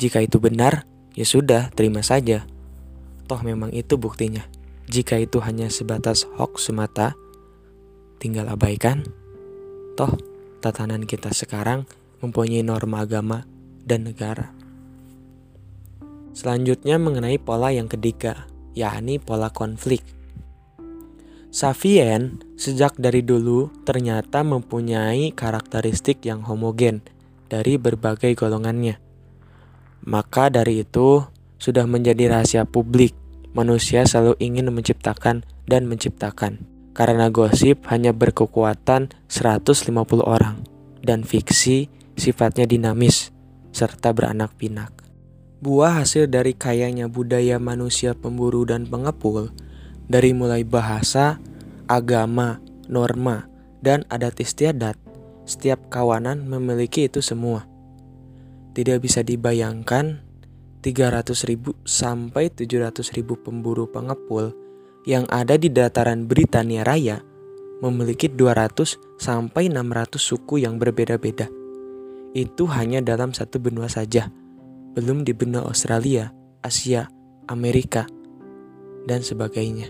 Jika 0.00 0.24
itu 0.24 0.40
benar, 0.40 0.88
ya 1.12 1.28
sudah, 1.28 1.68
terima 1.76 2.00
saja. 2.00 2.48
Toh 3.28 3.40
memang 3.44 3.68
itu 3.76 4.00
buktinya. 4.00 4.48
Jika 4.88 5.20
itu 5.20 5.44
hanya 5.44 5.68
sebatas 5.68 6.24
hoax 6.40 6.72
semata, 6.72 7.12
tinggal 8.16 8.48
abaikan. 8.48 9.04
Toh 9.98 10.16
tatanan 10.58 11.06
kita 11.06 11.30
sekarang 11.30 11.86
mempunyai 12.18 12.66
norma 12.66 13.06
agama 13.06 13.46
dan 13.86 14.10
negara. 14.10 14.50
Selanjutnya 16.34 17.02
mengenai 17.02 17.38
pola 17.38 17.74
yang 17.74 17.90
ketiga, 17.90 18.46
yakni 18.74 19.18
pola 19.18 19.50
konflik. 19.50 20.02
Savien 21.48 22.38
sejak 22.60 22.94
dari 23.00 23.24
dulu 23.24 23.72
ternyata 23.82 24.44
mempunyai 24.44 25.32
karakteristik 25.32 26.22
yang 26.22 26.44
homogen 26.44 27.02
dari 27.48 27.80
berbagai 27.80 28.36
golongannya. 28.36 29.00
Maka 30.06 30.52
dari 30.52 30.84
itu 30.86 31.24
sudah 31.58 31.88
menjadi 31.88 32.30
rahasia 32.30 32.62
publik, 32.68 33.16
manusia 33.56 34.06
selalu 34.06 34.38
ingin 34.38 34.70
menciptakan 34.70 35.42
dan 35.66 35.90
menciptakan 35.90 36.77
karena 36.98 37.30
gosip 37.30 37.86
hanya 37.94 38.10
berkekuatan 38.10 39.14
150 39.30 39.94
orang 40.18 40.66
dan 40.98 41.22
fiksi 41.22 41.86
sifatnya 42.18 42.66
dinamis 42.66 43.30
serta 43.70 44.10
beranak 44.10 44.58
pinak. 44.58 44.90
Buah 45.62 46.02
hasil 46.02 46.26
dari 46.26 46.58
kayanya 46.58 47.06
budaya 47.06 47.62
manusia 47.62 48.18
pemburu 48.18 48.66
dan 48.66 48.82
pengepul 48.90 49.54
dari 50.10 50.34
mulai 50.34 50.66
bahasa, 50.66 51.38
agama, 51.86 52.58
norma, 52.90 53.46
dan 53.78 54.02
adat 54.10 54.42
istiadat, 54.42 54.98
setiap 55.46 55.86
kawanan 55.94 56.50
memiliki 56.50 57.06
itu 57.06 57.22
semua. 57.22 57.70
Tidak 58.74 58.98
bisa 58.98 59.22
dibayangkan 59.22 60.18
300 60.82 61.46
ribu 61.46 61.78
sampai 61.86 62.50
700 62.50 63.14
ribu 63.14 63.38
pemburu 63.38 63.86
pengepul 63.86 64.67
yang 65.08 65.24
ada 65.32 65.56
di 65.56 65.72
dataran 65.72 66.28
Britania 66.28 66.84
Raya 66.84 67.24
memiliki 67.80 68.28
200 68.28 69.16
sampai 69.16 69.72
600 69.72 70.20
suku 70.20 70.60
yang 70.60 70.76
berbeda-beda. 70.76 71.48
Itu 72.36 72.68
hanya 72.68 73.00
dalam 73.00 73.32
satu 73.32 73.56
benua 73.56 73.88
saja, 73.88 74.28
belum 74.92 75.24
di 75.24 75.32
benua 75.32 75.64
Australia, 75.64 76.28
Asia, 76.60 77.08
Amerika, 77.48 78.04
dan 79.08 79.24
sebagainya. 79.24 79.88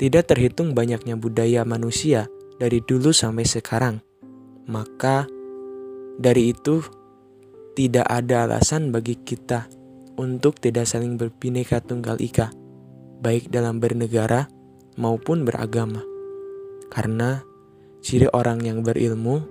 Tidak 0.00 0.24
terhitung 0.24 0.72
banyaknya 0.72 1.20
budaya 1.20 1.68
manusia 1.68 2.32
dari 2.56 2.80
dulu 2.80 3.12
sampai 3.12 3.44
sekarang. 3.44 4.00
Maka 4.72 5.28
dari 6.16 6.56
itu 6.56 6.80
tidak 7.76 8.08
ada 8.08 8.48
alasan 8.48 8.88
bagi 8.88 9.20
kita 9.20 9.68
untuk 10.16 10.56
tidak 10.64 10.88
saling 10.88 11.20
berbineka 11.20 11.84
tunggal 11.84 12.16
ika 12.16 12.48
baik 13.20 13.48
dalam 13.52 13.80
bernegara 13.80 14.48
maupun 14.96 15.44
beragama. 15.44 16.00
Karena 16.88 17.42
ciri 18.00 18.30
orang 18.30 18.62
yang 18.62 18.80
berilmu 18.86 19.42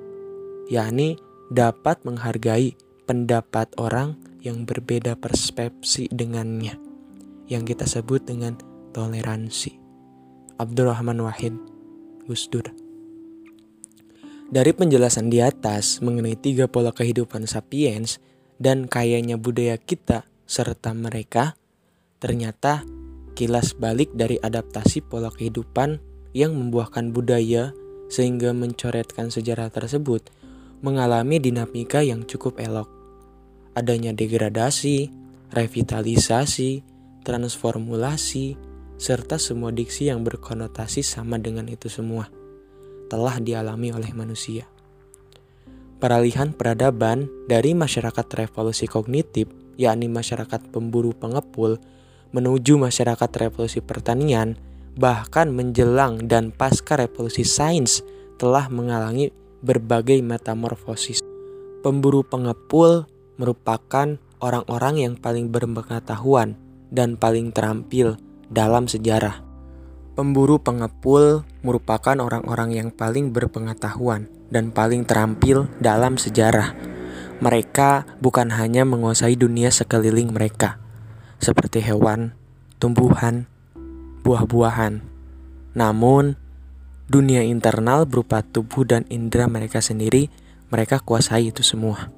yakni 0.72 1.20
dapat 1.54 2.02
menghargai 2.08 2.74
pendapat 3.06 3.70
orang 3.78 4.18
yang 4.42 4.66
berbeda 4.66 5.18
persepsi 5.18 6.10
dengannya 6.10 6.78
yang 7.46 7.66
kita 7.66 7.86
sebut 7.86 8.26
dengan 8.26 8.58
toleransi. 8.94 9.78
Abdurrahman 10.56 11.20
Wahid 11.20 11.54
Gusdur 12.26 12.72
Dari 14.50 14.72
penjelasan 14.72 15.28
di 15.28 15.44
atas 15.44 16.00
mengenai 16.00 16.40
tiga 16.40 16.66
pola 16.72 16.96
kehidupan 16.96 17.46
sapiens 17.46 18.24
dan 18.56 18.88
kayanya 18.88 19.36
budaya 19.36 19.76
kita 19.76 20.24
serta 20.48 20.96
mereka, 20.96 21.60
ternyata 22.24 22.88
kilas 23.36 23.76
balik 23.76 24.16
dari 24.16 24.40
adaptasi 24.40 25.04
pola 25.04 25.28
kehidupan 25.30 26.00
yang 26.32 26.56
membuahkan 26.56 27.12
budaya 27.12 27.76
sehingga 28.08 28.56
mencoretkan 28.56 29.30
sejarah 29.30 29.68
tersebut 29.70 30.32
mengalami 30.80 31.44
dinamika 31.44 32.00
yang 32.00 32.24
cukup 32.24 32.58
elok. 32.64 32.88
Adanya 33.76 34.16
degradasi, 34.16 35.12
revitalisasi, 35.52 36.82
transformulasi, 37.28 38.56
serta 38.96 39.36
semua 39.36 39.76
diksi 39.76 40.08
yang 40.08 40.24
berkonotasi 40.24 41.04
sama 41.04 41.36
dengan 41.36 41.68
itu 41.68 41.92
semua 41.92 42.32
telah 43.12 43.38
dialami 43.38 43.94
oleh 43.94 44.12
manusia. 44.18 44.66
Peralihan 46.02 46.52
peradaban 46.52 47.30
dari 47.48 47.72
masyarakat 47.72 48.26
revolusi 48.36 48.86
kognitif, 48.86 49.48
yakni 49.80 50.12
masyarakat 50.12 50.70
pemburu 50.70 51.16
pengepul, 51.16 51.80
menuju 52.36 52.76
masyarakat 52.76 53.32
revolusi 53.40 53.80
pertanian, 53.80 54.60
bahkan 55.00 55.48
menjelang 55.56 56.28
dan 56.28 56.52
pasca 56.52 57.00
revolusi 57.00 57.48
sains 57.48 58.04
telah 58.36 58.68
mengalami 58.68 59.32
berbagai 59.64 60.20
metamorfosis. 60.20 61.24
Pemburu 61.80 62.28
pengepul 62.28 63.08
merupakan 63.40 64.20
orang-orang 64.44 64.96
yang 65.00 65.14
paling 65.16 65.48
berpengetahuan 65.48 66.60
dan 66.92 67.16
paling 67.16 67.56
terampil 67.56 68.20
dalam 68.52 68.92
sejarah. 68.92 69.42
Pemburu 70.16 70.60
pengepul 70.60 71.44
merupakan 71.60 72.16
orang-orang 72.16 72.72
yang 72.72 72.90
paling 72.92 73.36
berpengetahuan 73.36 74.32
dan 74.48 74.72
paling 74.72 75.04
terampil 75.04 75.68
dalam 75.84 76.16
sejarah. 76.16 76.72
Mereka 77.44 78.20
bukan 78.24 78.48
hanya 78.56 78.88
menguasai 78.88 79.36
dunia 79.36 79.68
sekeliling 79.76 80.32
mereka, 80.32 80.80
seperti 81.40 81.82
hewan, 81.84 82.34
tumbuhan, 82.80 83.48
buah-buahan. 84.26 85.04
Namun, 85.76 86.40
dunia 87.06 87.46
internal 87.46 88.10
berupa 88.10 88.42
tubuh 88.42 88.88
dan 88.88 89.06
indera 89.14 89.46
mereka 89.46 89.84
sendiri, 89.84 90.32
mereka 90.74 91.00
kuasai 91.04 91.54
itu 91.54 91.62
semua. 91.62 92.10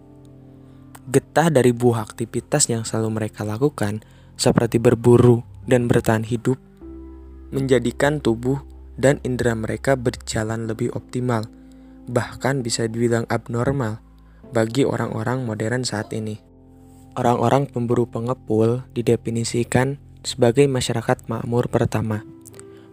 Getah 1.07 1.47
dari 1.51 1.71
buah 1.71 2.03
aktivitas 2.03 2.67
yang 2.67 2.83
selalu 2.83 3.23
mereka 3.23 3.47
lakukan, 3.47 4.03
seperti 4.37 4.77
berburu 4.77 5.41
dan 5.65 5.89
bertahan 5.89 6.23
hidup, 6.23 6.59
menjadikan 7.51 8.19
tubuh 8.19 8.61
dan 8.97 9.21
indera 9.23 9.53
mereka 9.53 9.95
berjalan 9.95 10.67
lebih 10.67 10.91
optimal, 10.95 11.47
bahkan 12.07 12.63
bisa 12.63 12.87
dibilang 12.87 13.27
abnormal 13.27 13.99
bagi 14.51 14.87
orang-orang 14.87 15.43
modern 15.43 15.83
saat 15.83 16.11
ini. 16.15 16.46
Orang-orang 17.17 17.65
pemburu 17.65 18.05
pengepul 18.05 18.85
didefinisikan 18.93 19.97
sebagai 20.21 20.69
masyarakat 20.69 21.25
makmur 21.25 21.65
pertama. 21.65 22.21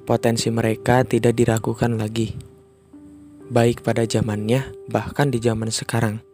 Potensi 0.08 0.48
mereka 0.48 1.04
tidak 1.04 1.36
diragukan 1.36 1.92
lagi. 2.00 2.32
Baik 3.52 3.84
pada 3.84 4.08
zamannya, 4.08 4.64
bahkan 4.88 5.28
di 5.28 5.44
zaman 5.44 5.68
sekarang. 5.68 6.24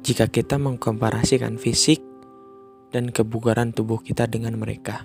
Jika 0.00 0.32
kita 0.32 0.56
mengkomparasikan 0.56 1.60
fisik 1.60 2.00
dan 2.96 3.12
kebugaran 3.12 3.76
tubuh 3.76 4.00
kita 4.00 4.24
dengan 4.24 4.56
mereka. 4.56 5.04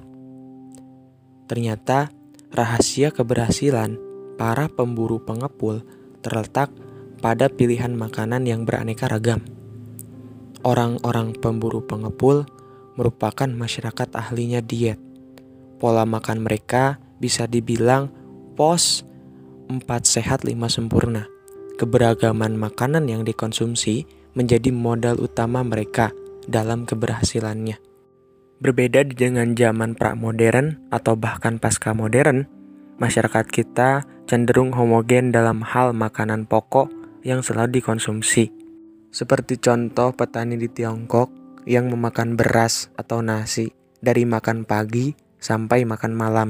Ternyata 1.52 2.08
rahasia 2.56 3.12
keberhasilan 3.12 4.00
para 4.40 4.72
pemburu 4.72 5.20
pengepul 5.20 5.84
terletak 6.24 6.72
pada 7.20 7.52
pilihan 7.52 7.92
makanan 7.92 8.48
yang 8.48 8.64
beraneka 8.64 9.12
ragam. 9.12 9.59
Orang-orang 10.60 11.32
pemburu 11.40 11.80
pengepul 11.88 12.44
merupakan 13.00 13.48
masyarakat 13.48 14.12
ahlinya 14.12 14.60
diet. 14.60 15.00
Pola 15.80 16.04
makan 16.04 16.44
mereka 16.44 17.00
bisa 17.24 17.48
dibilang 17.48 18.12
pos 18.60 19.08
4 19.72 19.80
sehat 20.04 20.44
5 20.44 20.52
sempurna. 20.68 21.32
Keberagaman 21.80 22.60
makanan 22.60 23.08
yang 23.08 23.24
dikonsumsi 23.24 24.04
menjadi 24.36 24.68
modal 24.76 25.16
utama 25.24 25.64
mereka 25.64 26.12
dalam 26.44 26.84
keberhasilannya. 26.84 27.80
Berbeda 28.60 29.08
dengan 29.08 29.56
zaman 29.56 29.96
pra-modern 29.96 30.92
atau 30.92 31.16
bahkan 31.16 31.56
pasca 31.56 31.96
modern, 31.96 32.44
masyarakat 33.00 33.48
kita 33.48 34.04
cenderung 34.28 34.76
homogen 34.76 35.32
dalam 35.32 35.64
hal 35.64 35.96
makanan 35.96 36.44
pokok 36.44 36.92
yang 37.24 37.40
selalu 37.40 37.80
dikonsumsi. 37.80 38.59
Seperti 39.10 39.58
contoh 39.58 40.14
petani 40.14 40.54
di 40.54 40.70
Tiongkok 40.70 41.34
yang 41.66 41.90
memakan 41.90 42.38
beras 42.38 42.94
atau 42.94 43.26
nasi 43.26 43.74
dari 43.98 44.24
makan 44.30 44.70
pagi 44.70 45.18
sampai 45.42 45.82
makan 45.82 46.14
malam. 46.14 46.50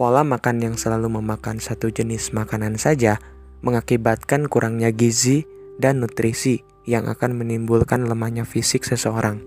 Pola 0.00 0.24
makan 0.24 0.64
yang 0.64 0.74
selalu 0.80 1.20
memakan 1.20 1.60
satu 1.60 1.92
jenis 1.92 2.32
makanan 2.32 2.80
saja 2.80 3.20
mengakibatkan 3.60 4.48
kurangnya 4.48 4.90
gizi 4.90 5.44
dan 5.76 6.00
nutrisi 6.00 6.64
yang 6.88 7.06
akan 7.06 7.36
menimbulkan 7.36 8.08
lemahnya 8.08 8.48
fisik 8.48 8.82
seseorang. 8.82 9.38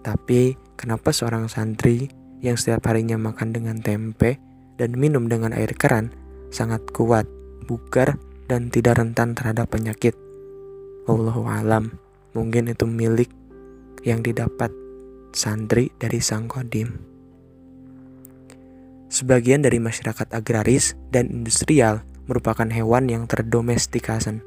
Tapi, 0.00 0.56
kenapa 0.74 1.12
seorang 1.12 1.46
santri 1.52 2.10
yang 2.40 2.56
setiap 2.58 2.90
harinya 2.90 3.20
makan 3.20 3.52
dengan 3.54 3.78
tempe 3.78 4.40
dan 4.80 4.96
minum 4.96 5.30
dengan 5.30 5.54
air 5.54 5.76
keran 5.76 6.10
sangat 6.50 6.82
kuat, 6.90 7.28
bugar, 7.68 8.18
dan 8.50 8.68
tidak 8.68 8.98
rentan 8.98 9.32
terhadap 9.32 9.70
penyakit? 9.70 10.23
Allahu 11.04 11.44
alam, 11.44 12.00
mungkin 12.32 12.72
itu 12.72 12.88
milik 12.88 13.28
yang 14.08 14.24
didapat 14.24 14.72
santri 15.36 15.92
dari 16.00 16.24
sang 16.24 16.48
kodim. 16.48 16.96
Sebagian 19.12 19.60
dari 19.60 19.76
masyarakat 19.84 20.32
agraris 20.32 20.96
dan 21.12 21.28
industrial 21.28 22.08
merupakan 22.24 22.64
hewan 22.72 23.12
yang 23.12 23.28
terdomestikasi. 23.28 24.40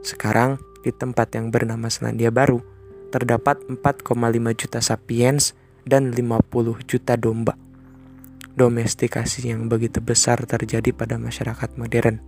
Sekarang, 0.00 0.56
di 0.80 0.88
tempat 0.88 1.36
yang 1.36 1.52
bernama 1.52 1.92
Selandia 1.92 2.32
Baru, 2.32 2.64
terdapat 3.12 3.60
4,5 3.68 4.08
juta 4.56 4.80
sapiens 4.80 5.52
dan 5.84 6.16
50 6.16 6.80
juta 6.88 7.20
domba. 7.20 7.60
Domestikasi 8.56 9.52
yang 9.52 9.68
begitu 9.68 10.00
besar 10.00 10.48
terjadi 10.48 10.96
pada 10.96 11.20
masyarakat 11.20 11.76
modern. 11.76 12.24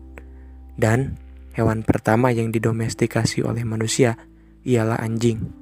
Dan 0.76 1.16
Hewan 1.60 1.84
pertama 1.84 2.32
yang 2.32 2.56
didomestikasi 2.56 3.44
oleh 3.44 3.68
manusia 3.68 4.16
ialah 4.64 4.96
anjing. 4.96 5.52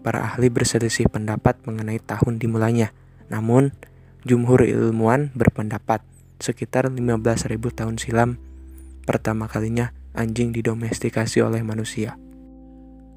Para 0.00 0.24
ahli 0.24 0.48
berselisih 0.48 1.12
pendapat 1.12 1.60
mengenai 1.68 2.00
tahun 2.00 2.40
dimulainya. 2.40 2.96
Namun, 3.28 3.76
jumhur 4.24 4.64
ilmuwan 4.64 5.28
berpendapat 5.36 6.00
sekitar 6.40 6.88
15.000 6.88 7.44
tahun 7.60 8.00
silam 8.00 8.40
pertama 9.04 9.52
kalinya 9.52 9.92
anjing 10.16 10.48
didomestikasi 10.56 11.44
oleh 11.44 11.60
manusia. 11.60 12.16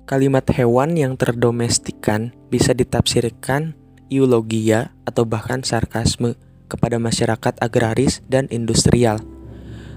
Kalimat 0.04 0.44
hewan 0.52 1.00
yang 1.00 1.16
terdomestikan 1.16 2.36
bisa 2.52 2.76
ditafsirkan 2.76 3.72
eulogia 4.12 4.92
atau 5.08 5.24
bahkan 5.24 5.64
sarkasme 5.64 6.36
kepada 6.68 7.00
masyarakat 7.00 7.56
agraris 7.64 8.20
dan 8.28 8.52
industrial– 8.52 9.24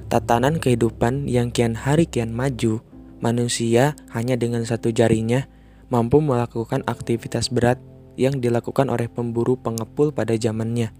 Tatanan 0.08 0.56
kehidupan 0.56 1.28
yang 1.28 1.52
kian 1.52 1.76
hari 1.76 2.08
kian 2.08 2.32
maju, 2.32 2.80
manusia 3.20 3.92
hanya 4.16 4.40
dengan 4.40 4.64
satu 4.64 4.88
jarinya 4.88 5.44
mampu 5.92 6.24
melakukan 6.24 6.80
aktivitas 6.88 7.52
berat 7.52 7.76
yang 8.16 8.40
dilakukan 8.40 8.88
oleh 8.88 9.12
pemburu 9.12 9.60
pengepul 9.60 10.16
pada 10.16 10.32
zamannya. 10.32 10.96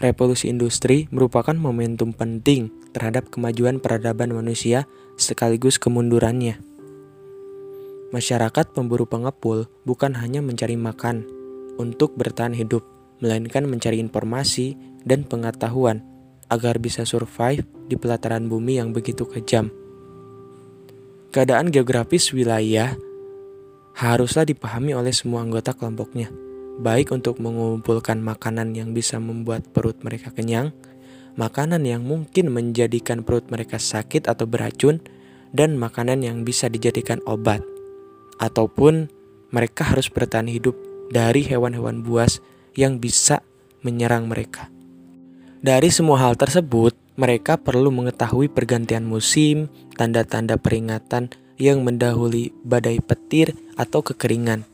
Revolusi 0.00 0.48
industri 0.48 1.04
merupakan 1.12 1.52
momentum 1.52 2.16
penting 2.16 2.72
terhadap 2.96 3.28
kemajuan 3.28 3.76
peradaban 3.76 4.32
manusia 4.32 4.88
sekaligus 5.20 5.76
kemundurannya. 5.76 6.56
Masyarakat 8.08 8.72
pemburu 8.72 9.04
pengepul 9.04 9.68
bukan 9.84 10.16
hanya 10.16 10.40
mencari 10.40 10.80
makan 10.80 11.28
untuk 11.76 12.16
bertahan 12.16 12.56
hidup, 12.56 12.88
melainkan 13.20 13.68
mencari 13.68 14.00
informasi 14.00 14.80
dan 15.04 15.28
pengetahuan 15.28 16.13
agar 16.48 16.80
bisa 16.80 17.06
survive 17.08 17.64
di 17.88 17.96
pelataran 17.96 18.48
bumi 18.48 18.80
yang 18.80 18.92
begitu 18.92 19.24
kejam. 19.28 19.72
Keadaan 21.34 21.74
geografis 21.74 22.30
wilayah 22.30 22.94
haruslah 23.94 24.46
dipahami 24.46 24.94
oleh 24.94 25.14
semua 25.14 25.42
anggota 25.42 25.74
kelompoknya, 25.74 26.30
baik 26.82 27.14
untuk 27.14 27.38
mengumpulkan 27.38 28.18
makanan 28.18 28.74
yang 28.74 28.90
bisa 28.94 29.18
membuat 29.22 29.66
perut 29.70 29.98
mereka 30.02 30.34
kenyang, 30.34 30.74
makanan 31.38 31.86
yang 31.86 32.02
mungkin 32.02 32.50
menjadikan 32.50 33.22
perut 33.22 33.46
mereka 33.50 33.78
sakit 33.78 34.26
atau 34.26 34.46
beracun, 34.46 34.98
dan 35.54 35.78
makanan 35.78 36.26
yang 36.26 36.42
bisa 36.42 36.66
dijadikan 36.66 37.22
obat, 37.30 37.62
ataupun 38.42 39.06
mereka 39.54 39.86
harus 39.86 40.10
bertahan 40.10 40.50
hidup 40.50 40.74
dari 41.14 41.46
hewan-hewan 41.46 42.02
buas 42.02 42.42
yang 42.74 42.98
bisa 42.98 43.46
menyerang 43.86 44.26
mereka. 44.26 44.73
Dari 45.64 45.88
semua 45.88 46.20
hal 46.20 46.36
tersebut, 46.36 46.92
mereka 47.16 47.56
perlu 47.56 47.88
mengetahui 47.88 48.52
pergantian 48.52 49.00
musim, 49.00 49.72
tanda-tanda 49.96 50.60
peringatan 50.60 51.32
yang 51.56 51.80
mendahului 51.80 52.52
badai 52.68 53.00
petir 53.00 53.56
atau 53.80 54.04
kekeringan. 54.04 54.68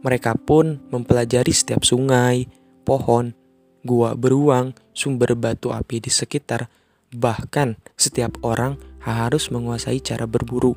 Mereka 0.00 0.40
pun 0.40 0.80
mempelajari 0.88 1.52
setiap 1.52 1.84
sungai, 1.84 2.48
pohon, 2.80 3.36
gua 3.84 4.16
beruang, 4.16 4.72
sumber 4.96 5.36
batu 5.36 5.68
api 5.68 6.00
di 6.00 6.08
sekitar. 6.08 6.72
Bahkan 7.12 7.92
setiap 8.00 8.40
orang 8.40 8.80
harus 9.04 9.52
menguasai 9.52 10.00
cara 10.00 10.24
berburu, 10.24 10.72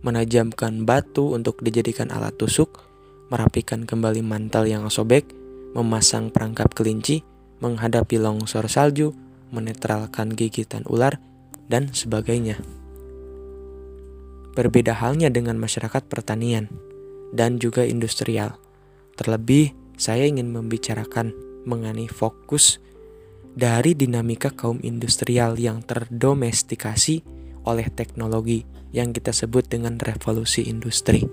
menajamkan 0.00 0.88
batu 0.88 1.36
untuk 1.36 1.60
dijadikan 1.60 2.08
alat 2.08 2.32
tusuk, 2.40 2.80
merapikan 3.28 3.84
kembali 3.84 4.24
mantel 4.24 4.64
yang 4.64 4.88
sobek, 4.88 5.28
memasang 5.76 6.32
perangkap 6.32 6.72
kelinci, 6.72 7.35
menghadapi 7.60 8.20
longsor 8.20 8.68
salju, 8.68 9.16
menetralkan 9.52 10.34
gigitan 10.34 10.82
ular, 10.90 11.18
dan 11.66 11.90
sebagainya. 11.90 12.58
Berbeda 14.56 14.96
halnya 14.96 15.28
dengan 15.28 15.60
masyarakat 15.60 16.08
pertanian 16.08 16.72
dan 17.36 17.60
juga 17.60 17.84
industrial. 17.84 18.56
Terlebih, 19.18 19.76
saya 20.00 20.24
ingin 20.24 20.48
membicarakan 20.48 21.32
mengenai 21.68 22.08
fokus 22.08 22.80
dari 23.56 23.96
dinamika 23.96 24.52
kaum 24.52 24.80
industrial 24.84 25.56
yang 25.56 25.84
terdomestikasi 25.84 27.24
oleh 27.66 27.88
teknologi 27.92 28.64
yang 28.94 29.12
kita 29.12 29.34
sebut 29.34 29.66
dengan 29.66 29.98
revolusi 30.00 30.64
industri. 30.68 31.26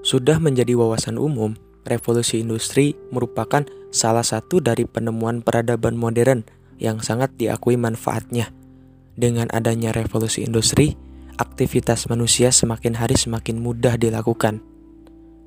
Sudah 0.00 0.40
menjadi 0.40 0.74
wawasan 0.76 1.20
umum 1.20 1.54
revolusi 1.84 2.40
industri 2.40 2.96
merupakan 3.12 3.64
salah 3.90 4.24
satu 4.24 4.62
dari 4.62 4.86
penemuan 4.86 5.42
peradaban 5.42 5.98
modern 5.98 6.46
yang 6.80 7.02
sangat 7.04 7.34
diakui 7.36 7.76
manfaatnya. 7.76 8.50
Dengan 9.18 9.52
adanya 9.52 9.92
revolusi 9.92 10.46
industri, 10.46 10.96
aktivitas 11.36 12.08
manusia 12.08 12.48
semakin 12.54 12.96
hari 12.96 13.18
semakin 13.18 13.60
mudah 13.60 14.00
dilakukan. 14.00 14.64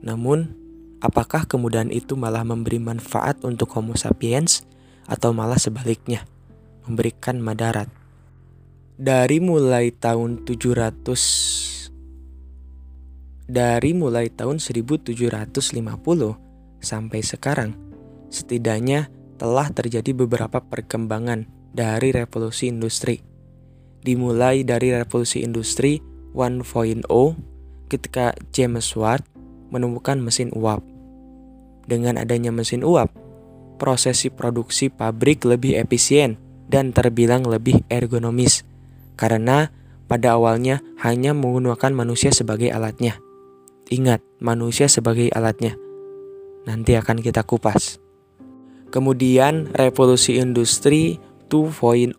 Namun, 0.05 0.53
apakah 1.01 1.49
kemudahan 1.49 1.89
itu 1.89 2.13
malah 2.13 2.45
memberi 2.45 2.77
manfaat 2.77 3.41
untuk 3.41 3.73
Homo 3.73 3.97
sapiens 3.97 4.61
atau 5.09 5.33
malah 5.33 5.57
sebaliknya, 5.57 6.27
memberikan 6.85 7.41
madarat? 7.41 7.89
Dari 8.93 9.41
mulai 9.41 9.89
tahun 9.89 10.45
700 10.45 11.73
dari 13.43 13.91
mulai 13.91 14.31
tahun 14.31 14.61
1750 14.63 15.17
sampai 16.79 17.19
sekarang, 17.19 17.75
setidaknya 18.33 19.13
telah 19.37 19.69
terjadi 19.69 20.17
beberapa 20.17 20.57
perkembangan 20.65 21.45
dari 21.69 22.09
revolusi 22.09 22.73
industri. 22.73 23.21
dimulai 24.03 24.67
dari 24.67 24.91
revolusi 24.91 25.47
industri 25.47 26.03
1.0 26.35 27.07
ketika 27.87 28.35
James 28.51 28.91
Watt 28.99 29.23
menemukan 29.71 30.19
mesin 30.19 30.51
uap. 30.51 30.83
Dengan 31.87 32.19
adanya 32.19 32.51
mesin 32.51 32.83
uap, 32.83 33.15
prosesi 33.79 34.27
produksi 34.27 34.91
pabrik 34.91 35.47
lebih 35.47 35.79
efisien 35.79 36.35
dan 36.67 36.91
terbilang 36.91 37.47
lebih 37.47 37.79
ergonomis 37.87 38.67
karena 39.15 39.71
pada 40.11 40.35
awalnya 40.35 40.83
hanya 40.99 41.31
menggunakan 41.31 41.95
manusia 41.95 42.35
sebagai 42.35 42.75
alatnya. 42.75 43.17
Ingat, 43.87 44.19
manusia 44.43 44.91
sebagai 44.91 45.31
alatnya. 45.31 45.79
Nanti 46.67 46.95
akan 46.99 47.23
kita 47.23 47.43
kupas. 47.47 48.02
Kemudian 48.93 49.73
revolusi 49.73 50.37
industri 50.37 51.17
2.0 51.49 52.13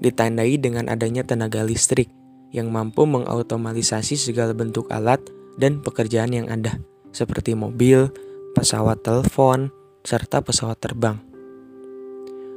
ditandai 0.00 0.56
dengan 0.56 0.88
adanya 0.88 1.20
tenaga 1.28 1.60
listrik 1.60 2.08
yang 2.56 2.72
mampu 2.72 3.04
mengautomatisasi 3.04 4.16
segala 4.16 4.56
bentuk 4.56 4.88
alat 4.88 5.20
dan 5.60 5.84
pekerjaan 5.84 6.32
yang 6.32 6.48
ada, 6.48 6.80
seperti 7.12 7.52
mobil, 7.52 8.08
pesawat 8.56 9.04
telepon, 9.04 9.68
serta 10.08 10.40
pesawat 10.40 10.80
terbang. 10.80 11.20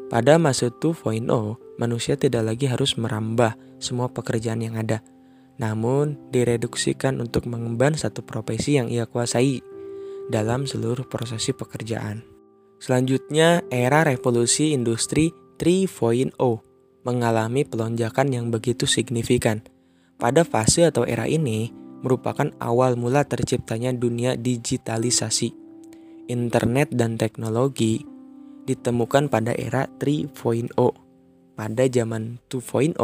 Pada 0.07 0.39
masa 0.39 0.71
2.0, 0.71 1.19
manusia 1.75 2.15
tidak 2.15 2.47
lagi 2.47 2.71
harus 2.71 2.95
merambah 2.95 3.59
semua 3.75 4.07
pekerjaan 4.07 4.63
yang 4.63 4.79
ada, 4.79 5.03
namun 5.59 6.15
direduksikan 6.31 7.19
untuk 7.19 7.43
mengemban 7.43 7.91
satu 7.91 8.23
profesi 8.23 8.79
yang 8.79 8.87
ia 8.87 9.03
kuasai 9.03 9.59
dalam 10.31 10.63
seluruh 10.63 11.03
prosesi 11.11 11.51
pekerjaan. 11.51 12.38
Selanjutnya, 12.79 13.61
era 13.67 14.07
revolusi 14.07 14.71
industri 14.71 15.35
3.0 15.59 16.31
mengalami 17.03 17.67
pelonjakan 17.67 18.31
yang 18.31 18.47
begitu 18.51 18.87
signifikan. 18.87 19.63
Pada 20.19 20.43
fase 20.43 20.87
atau 20.87 21.07
era 21.07 21.27
ini 21.27 21.71
merupakan 22.03 22.51
awal 22.59 22.95
mula 22.95 23.27
terciptanya 23.27 23.91
dunia 23.91 24.39
digitalisasi. 24.39 25.51
Internet 26.31 26.95
dan 26.95 27.19
teknologi 27.19 28.03
ditemukan 28.67 29.27
pada 29.27 29.51
era 29.55 29.87
3.0. 29.99 30.71
Pada 31.59 31.83
zaman 31.91 32.39
2.0, 32.47 32.95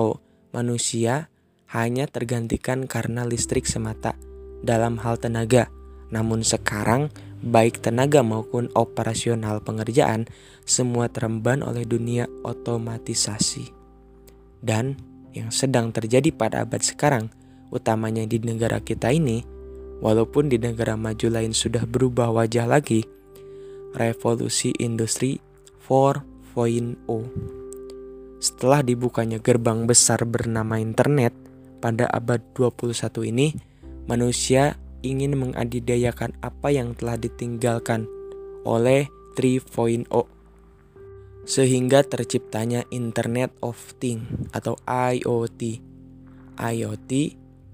manusia 0.56 1.28
hanya 1.76 2.08
tergantikan 2.08 2.88
karena 2.88 3.28
listrik 3.28 3.68
semata 3.68 4.16
dalam 4.64 4.96
hal 5.02 5.20
tenaga. 5.20 5.68
Namun 6.14 6.46
sekarang 6.46 7.12
baik 7.46 7.86
tenaga 7.86 8.26
maupun 8.26 8.74
operasional 8.74 9.62
pengerjaan, 9.62 10.26
semua 10.66 11.08
teremban 11.08 11.62
oleh 11.62 11.86
dunia 11.86 12.26
otomatisasi. 12.42 13.70
Dan 14.66 14.98
yang 15.38 15.54
sedang 15.54 15.94
terjadi 15.94 16.34
pada 16.34 16.66
abad 16.66 16.82
sekarang, 16.82 17.30
utamanya 17.70 18.26
di 18.26 18.42
negara 18.42 18.82
kita 18.82 19.14
ini, 19.14 19.46
walaupun 20.02 20.50
di 20.50 20.58
negara 20.58 20.98
maju 20.98 21.28
lain 21.30 21.54
sudah 21.54 21.86
berubah 21.86 22.34
wajah 22.34 22.66
lagi, 22.66 23.06
revolusi 23.94 24.74
industri 24.82 25.38
4.0. 25.86 26.98
Setelah 28.42 28.82
dibukanya 28.82 29.40
gerbang 29.40 29.86
besar 29.86 30.26
bernama 30.26 30.82
internet 30.82 31.32
pada 31.80 32.10
abad 32.10 32.42
21 32.58 33.32
ini, 33.32 33.54
manusia 34.10 34.78
ingin 35.06 35.38
mengadidayakan 35.38 36.34
apa 36.42 36.74
yang 36.74 36.98
telah 36.98 37.22
ditinggalkan 37.22 38.10
oleh 38.66 39.06
3.0 39.38 40.10
sehingga 41.46 42.02
terciptanya 42.02 42.90
Internet 42.90 43.54
of 43.62 43.78
Things 44.02 44.26
atau 44.50 44.74
IoT. 44.90 45.78
IoT 46.58 47.12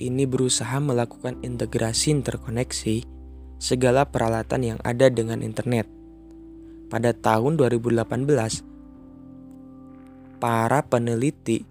ini 0.04 0.24
berusaha 0.28 0.76
melakukan 0.84 1.40
integrasi 1.40 2.12
interkoneksi 2.20 3.08
segala 3.62 4.04
peralatan 4.10 4.76
yang 4.76 4.80
ada 4.84 5.08
dengan 5.08 5.40
internet. 5.40 5.88
Pada 6.92 7.16
tahun 7.16 7.56
2018, 7.56 8.68
para 10.44 10.84
peneliti 10.84 11.64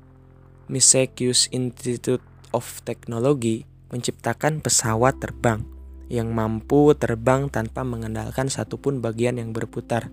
Misceus 0.71 1.51
Institute 1.53 2.25
of 2.57 2.65
Technology 2.87 3.70
menciptakan 3.91 4.63
pesawat 4.63 5.19
terbang 5.19 5.67
yang 6.11 6.35
mampu 6.35 6.91
terbang 6.99 7.47
tanpa 7.47 7.87
mengandalkan 7.87 8.51
satupun 8.51 8.99
bagian 8.99 9.39
yang 9.39 9.55
berputar. 9.55 10.11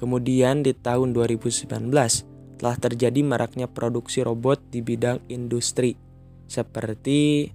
Kemudian 0.00 0.64
di 0.64 0.72
tahun 0.72 1.12
2019 1.12 1.68
telah 2.58 2.76
terjadi 2.80 3.20
maraknya 3.20 3.68
produksi 3.68 4.24
robot 4.24 4.72
di 4.72 4.80
bidang 4.80 5.20
industri 5.28 5.94
seperti 6.48 7.52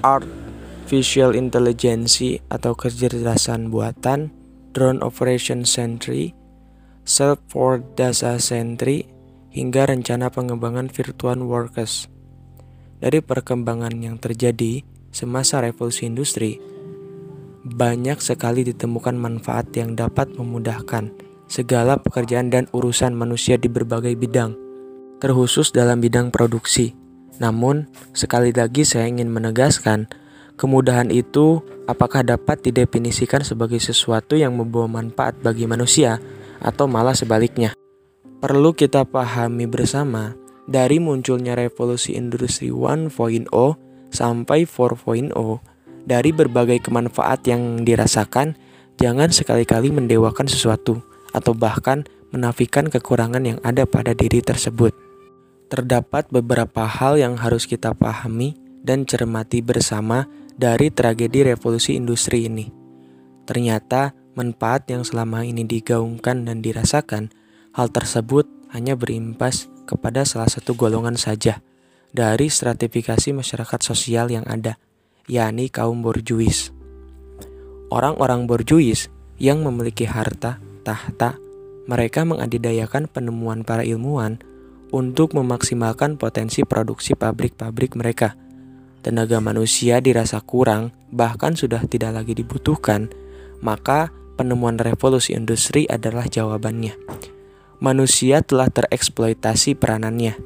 artificial 0.00 1.36
intelligence 1.36 2.24
atau 2.48 2.72
kecerdasan 2.72 3.68
buatan, 3.68 4.32
drone 4.72 5.04
operation 5.04 5.68
century, 5.68 6.32
self 7.04 7.38
for 7.52 7.84
data 7.94 8.40
century, 8.40 9.04
hingga 9.52 9.92
rencana 9.92 10.32
pengembangan 10.32 10.88
virtual 10.88 11.44
workers. 11.44 12.08
Dari 12.96 13.20
perkembangan 13.20 13.92
yang 14.00 14.16
terjadi 14.16 14.80
semasa 15.12 15.60
revolusi 15.60 16.08
industri, 16.08 16.56
banyak 17.66 18.22
sekali 18.24 18.64
ditemukan 18.64 19.12
manfaat 19.18 19.68
yang 19.76 19.92
dapat 19.92 20.32
memudahkan 20.32 21.12
segala 21.44 22.00
pekerjaan 22.00 22.48
dan 22.48 22.64
urusan 22.72 23.12
manusia 23.12 23.60
di 23.60 23.68
berbagai 23.68 24.16
bidang, 24.16 24.56
terkhusus 25.20 25.76
dalam 25.76 26.00
bidang 26.00 26.32
produksi. 26.32 26.96
Namun, 27.36 27.84
sekali 28.16 28.56
lagi 28.56 28.88
saya 28.88 29.12
ingin 29.12 29.28
menegaskan, 29.28 30.08
kemudahan 30.56 31.12
itu 31.12 31.60
apakah 31.84 32.24
dapat 32.24 32.64
didefinisikan 32.64 33.44
sebagai 33.44 33.76
sesuatu 33.76 34.40
yang 34.40 34.56
membawa 34.56 34.88
manfaat 34.88 35.36
bagi 35.44 35.68
manusia 35.68 36.16
atau 36.64 36.88
malah 36.88 37.12
sebaliknya. 37.12 37.76
Perlu 38.40 38.72
kita 38.72 39.04
pahami 39.04 39.68
bersama 39.68 40.45
dari 40.66 40.98
munculnya 40.98 41.54
revolusi 41.54 42.18
industri 42.18 42.74
1.0 42.74 43.10
sampai 44.10 44.66
4.0, 44.66 45.32
dari 46.06 46.30
berbagai 46.30 46.86
kemanfaat 46.86 47.46
yang 47.50 47.82
dirasakan, 47.82 48.54
jangan 48.98 49.30
sekali-kali 49.30 49.90
mendewakan 49.90 50.46
sesuatu 50.46 51.02
atau 51.34 51.54
bahkan 51.54 52.06
menafikan 52.30 52.86
kekurangan 52.90 53.42
yang 53.42 53.58
ada 53.62 53.86
pada 53.86 54.14
diri 54.14 54.42
tersebut. 54.42 54.94
Terdapat 55.66 56.30
beberapa 56.30 56.86
hal 56.86 57.18
yang 57.18 57.34
harus 57.38 57.66
kita 57.66 57.94
pahami 57.94 58.54
dan 58.86 59.02
cermati 59.02 59.62
bersama 59.66 60.30
dari 60.54 60.94
tragedi 60.94 61.42
revolusi 61.42 61.98
industri 61.98 62.46
ini. 62.46 62.70
Ternyata 63.46 64.14
manfaat 64.38 64.86
yang 64.86 65.02
selama 65.02 65.42
ini 65.42 65.66
digaungkan 65.66 66.46
dan 66.46 66.62
dirasakan, 66.62 67.34
hal 67.74 67.90
tersebut 67.90 68.46
hanya 68.70 68.94
berimpas 68.94 69.66
kepada 69.86 70.26
salah 70.26 70.50
satu 70.50 70.74
golongan 70.74 71.14
saja 71.14 71.62
dari 72.10 72.50
stratifikasi 72.50 73.30
masyarakat 73.32 73.80
sosial 73.80 74.28
yang 74.28 74.42
ada, 74.50 74.76
yakni 75.30 75.70
kaum 75.70 76.02
borjuis. 76.02 76.74
Orang-orang 77.88 78.50
borjuis 78.50 79.06
yang 79.38 79.62
memiliki 79.62 80.04
harta, 80.10 80.58
tahta, 80.82 81.38
mereka 81.86 82.26
mengadidayakan 82.26 83.06
penemuan 83.06 83.62
para 83.62 83.86
ilmuwan 83.86 84.42
untuk 84.90 85.38
memaksimalkan 85.38 86.18
potensi 86.18 86.66
produksi 86.66 87.14
pabrik-pabrik 87.14 87.94
mereka. 87.94 88.34
Tenaga 89.06 89.38
manusia 89.38 90.02
dirasa 90.02 90.42
kurang, 90.42 90.90
bahkan 91.14 91.54
sudah 91.54 91.86
tidak 91.86 92.10
lagi 92.10 92.34
dibutuhkan, 92.34 93.06
maka 93.62 94.10
penemuan 94.34 94.82
revolusi 94.82 95.38
industri 95.38 95.86
adalah 95.86 96.26
jawabannya 96.26 96.98
manusia 97.78 98.40
telah 98.40 98.72
tereksploitasi 98.72 99.76
peranannya, 99.76 100.36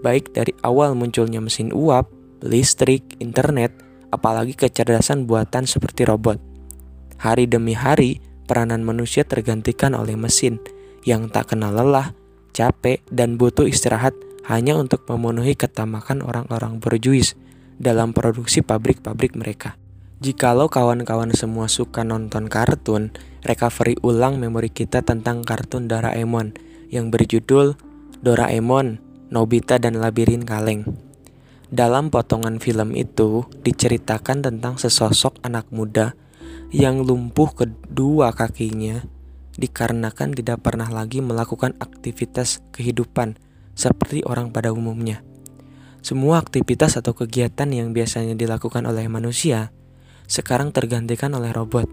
baik 0.00 0.32
dari 0.32 0.56
awal 0.64 0.96
munculnya 0.96 1.42
mesin 1.42 1.74
uap, 1.74 2.08
listrik, 2.40 3.04
internet, 3.20 3.74
apalagi 4.08 4.56
kecerdasan 4.56 5.28
buatan 5.28 5.68
seperti 5.68 6.08
robot. 6.08 6.40
Hari 7.18 7.50
demi 7.50 7.74
hari, 7.74 8.22
peranan 8.48 8.86
manusia 8.86 9.26
tergantikan 9.26 9.92
oleh 9.92 10.16
mesin 10.16 10.62
yang 11.04 11.28
tak 11.28 11.52
kenal 11.52 11.74
lelah, 11.74 12.14
capek, 12.56 13.02
dan 13.12 13.36
butuh 13.36 13.68
istirahat 13.68 14.16
hanya 14.48 14.78
untuk 14.78 15.04
memenuhi 15.10 15.52
ketamakan 15.58 16.24
orang-orang 16.24 16.80
berjuis 16.80 17.36
dalam 17.76 18.16
produksi 18.16 18.64
pabrik-pabrik 18.64 19.36
mereka. 19.36 19.76
Jikalau 20.18 20.66
kawan-kawan 20.66 21.30
semua 21.30 21.70
suka 21.70 22.02
nonton 22.02 22.50
kartun, 22.50 23.14
recovery 23.46 23.94
ulang 24.02 24.42
memori 24.42 24.66
kita 24.66 25.06
tentang 25.06 25.46
kartun 25.46 25.86
Doraemon 25.86 26.67
yang 26.88 27.12
berjudul 27.12 27.76
Doraemon, 28.24 28.98
Nobita 29.28 29.76
dan 29.76 30.00
Labirin 30.00 30.42
Kaleng. 30.42 30.88
Dalam 31.68 32.08
potongan 32.08 32.56
film 32.56 32.96
itu 32.96 33.44
diceritakan 33.60 34.40
tentang 34.40 34.80
sesosok 34.80 35.36
anak 35.44 35.68
muda 35.68 36.16
yang 36.72 37.04
lumpuh 37.04 37.52
kedua 37.52 38.32
kakinya 38.32 39.04
dikarenakan 39.60 40.32
tidak 40.32 40.64
pernah 40.64 40.88
lagi 40.88 41.20
melakukan 41.20 41.76
aktivitas 41.76 42.64
kehidupan 42.72 43.36
seperti 43.76 44.24
orang 44.24 44.48
pada 44.48 44.72
umumnya. 44.72 45.20
Semua 46.00 46.40
aktivitas 46.40 46.96
atau 46.96 47.12
kegiatan 47.12 47.68
yang 47.68 47.92
biasanya 47.92 48.32
dilakukan 48.32 48.86
oleh 48.88 49.04
manusia 49.10 49.74
sekarang 50.28 50.76
tergantikan 50.76 51.32
oleh 51.32 51.50
robot, 51.56 51.88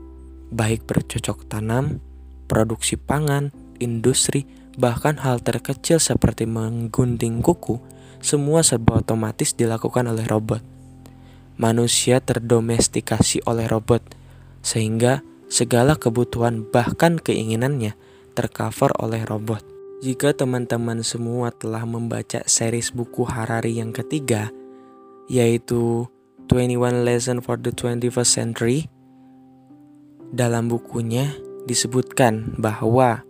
baik 0.51 0.83
bercocok 0.83 1.47
tanam, 1.47 2.03
produksi 2.51 2.99
pangan, 2.99 3.55
industri, 3.79 4.43
bahkan 4.75 5.19
hal 5.19 5.41
terkecil 5.41 5.99
seperti 5.99 6.47
menggunting 6.47 7.43
kuku, 7.43 7.81
semua 8.23 8.61
serba 8.61 9.01
otomatis 9.01 9.55
dilakukan 9.57 10.07
oleh 10.07 10.23
robot. 10.27 10.63
Manusia 11.55 12.19
terdomestikasi 12.19 13.43
oleh 13.47 13.65
robot, 13.65 14.03
sehingga 14.59 15.23
segala 15.47 15.95
kebutuhan 15.95 16.67
bahkan 16.67 17.15
keinginannya 17.17 17.95
tercover 18.35 18.91
oleh 18.99 19.23
robot. 19.23 19.63
Jika 20.03 20.35
teman-teman 20.37 21.01
semua 21.01 21.49
telah 21.55 21.81
membaca 21.87 22.43
series 22.45 22.91
buku 22.91 23.25
Harari 23.25 23.79
yang 23.79 23.95
ketiga, 23.95 24.51
yaitu 25.31 26.05
21 26.51 27.01
Lesson 27.01 27.41
for 27.41 27.57
the 27.57 27.73
21st 27.73 28.29
Century, 28.29 28.79
dalam 30.29 30.69
bukunya 30.69 31.33
disebutkan 31.65 32.53
bahwa 32.61 33.24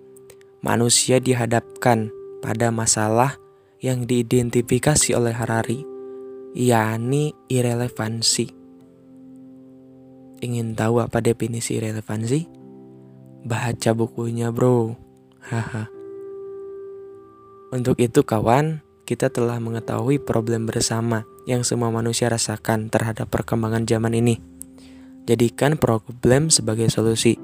manusia 0.65 1.21
dihadapkan 1.21 2.10
pada 2.41 2.73
masalah 2.73 3.38
yang 3.78 4.10
diidentifikasi 4.10 5.13
oleh 5.13 5.30
Harari, 5.30 5.86
yakni 6.58 7.38
irelevansi. 7.54 8.49
Ingin 10.41 10.73
tahu 10.73 11.06
apa 11.06 11.21
definisi 11.21 11.78
irelevansi? 11.78 12.49
Baca 13.45 13.91
bukunya, 13.93 14.49
bro. 14.49 14.97
Haha. 15.45 15.86
Untuk 17.69 18.01
itu, 18.01 18.25
kawan, 18.25 18.82
kita 19.06 19.30
telah 19.30 19.62
mengetahui 19.62 20.17
problem 20.17 20.65
bersama 20.65 21.30
yang 21.45 21.62
semua 21.62 21.93
manusia 21.93 22.25
rasakan 22.25 22.89
terhadap 22.89 23.30
perkembangan 23.30 23.86
zaman 23.86 24.17
ini. 24.17 24.41
Jadikan 25.30 25.78
problem 25.78 26.49
sebagai 26.49 26.89
solusi. 26.89 27.38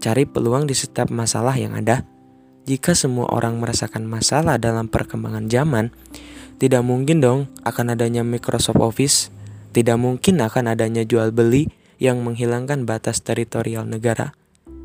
Cari 0.00 0.24
peluang 0.24 0.64
di 0.64 0.72
setiap 0.72 1.12
masalah 1.12 1.54
yang 1.54 1.76
ada 1.76 2.11
jika 2.62 2.94
semua 2.94 3.26
orang 3.30 3.58
merasakan 3.58 4.06
masalah 4.06 4.58
dalam 4.58 4.86
perkembangan 4.86 5.50
zaman, 5.50 5.90
tidak 6.62 6.86
mungkin 6.86 7.18
dong 7.18 7.50
akan 7.66 7.98
adanya 7.98 8.22
Microsoft 8.22 8.78
Office, 8.78 9.34
tidak 9.74 9.98
mungkin 9.98 10.38
akan 10.38 10.70
adanya 10.70 11.02
jual 11.02 11.34
beli 11.34 11.66
yang 11.98 12.22
menghilangkan 12.22 12.86
batas 12.86 13.22
teritorial 13.22 13.82
negara 13.82 14.34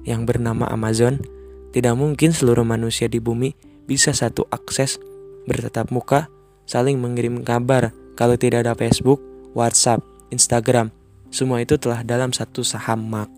yang 0.07 0.25
bernama 0.25 0.65
Amazon, 0.73 1.21
tidak 1.69 1.93
mungkin 1.93 2.33
seluruh 2.33 2.65
manusia 2.65 3.05
di 3.05 3.21
bumi 3.21 3.53
bisa 3.85 4.09
satu 4.09 4.49
akses 4.49 4.97
bertatap 5.45 5.93
muka, 5.93 6.27
saling 6.65 6.97
mengirim 6.97 7.45
kabar 7.45 7.93
kalau 8.17 8.33
tidak 8.35 8.65
ada 8.65 8.73
Facebook, 8.73 9.21
WhatsApp, 9.53 10.01
Instagram, 10.33 10.89
semua 11.29 11.61
itu 11.61 11.77
telah 11.77 12.01
dalam 12.01 12.33
satu 12.33 12.65
saham 12.65 13.05
Mark. 13.05 13.36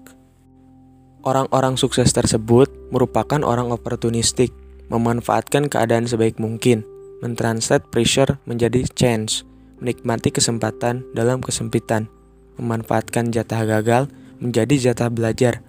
Orang-orang 1.19 1.75
sukses 1.75 2.15
tersebut 2.15 2.71
merupakan 2.95 3.43
orang 3.43 3.75
oportunistik, 3.75 4.55
memanfaatkan 4.88 5.67
keadaan 5.67 6.08
sebaik 6.08 6.39
mungkin, 6.39 6.88
mentranslate 7.19 7.84
pressure 7.91 8.39
menjadi 8.47 8.88
chance, 8.95 9.43
menikmati 9.84 10.32
kesempatan 10.32 11.03
dalam 11.12 11.43
kesempitan, 11.43 12.08
memanfaatkan 12.55 13.36
jatah 13.36 13.67
gagal 13.67 14.08
menjadi 14.39 14.91
jatah 14.91 15.12
belajar. 15.12 15.60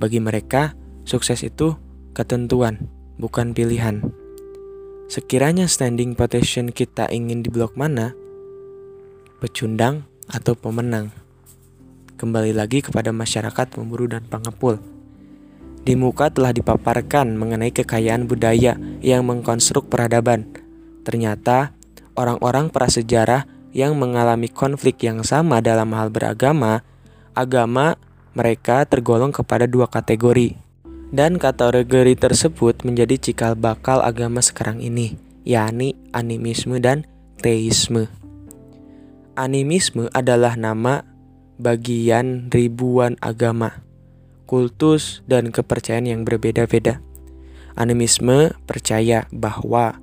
Bagi 0.00 0.16
mereka, 0.24 0.72
sukses 1.04 1.44
itu 1.44 1.76
ketentuan, 2.16 2.88
bukan 3.20 3.52
pilihan. 3.52 4.00
Sekiranya 5.12 5.68
standing 5.68 6.16
position 6.16 6.72
kita 6.72 7.12
ingin 7.12 7.44
di 7.44 7.52
blok 7.52 7.76
mana, 7.76 8.16
pecundang 9.44 10.08
atau 10.32 10.56
pemenang 10.56 11.12
kembali 12.14 12.54
lagi 12.54 12.80
kepada 12.80 13.10
masyarakat 13.10 13.74
pemburu 13.74 14.06
dan 14.06 14.22
pengepul. 14.26 14.78
Di 15.84 15.92
muka 16.00 16.32
telah 16.32 16.56
dipaparkan 16.56 17.36
mengenai 17.36 17.68
kekayaan 17.68 18.24
budaya 18.24 18.80
yang 19.04 19.28
mengkonstruk 19.28 19.92
peradaban. 19.92 20.48
Ternyata, 21.04 21.76
orang-orang 22.16 22.72
prasejarah 22.72 23.44
yang 23.76 23.98
mengalami 24.00 24.48
konflik 24.48 25.04
yang 25.04 25.20
sama 25.20 25.60
dalam 25.60 25.92
hal 25.92 26.08
beragama, 26.08 26.80
agama 27.36 28.00
mereka 28.32 28.88
tergolong 28.88 29.34
kepada 29.34 29.68
dua 29.68 29.90
kategori. 29.90 30.56
Dan 31.14 31.36
kategori 31.38 32.16
tersebut 32.16 32.82
menjadi 32.82 33.20
cikal 33.20 33.54
bakal 33.54 34.00
agama 34.00 34.42
sekarang 34.42 34.80
ini, 34.80 35.14
yakni 35.44 35.94
animisme 36.10 36.80
dan 36.80 37.04
teisme. 37.38 38.08
Animisme 39.36 40.08
adalah 40.10 40.58
nama 40.58 41.13
bagian 41.64 42.52
ribuan 42.52 43.16
agama, 43.24 43.80
kultus, 44.44 45.24
dan 45.24 45.48
kepercayaan 45.48 46.04
yang 46.04 46.20
berbeda-beda. 46.28 47.00
Animisme 47.72 48.52
percaya 48.68 49.24
bahwa 49.32 49.96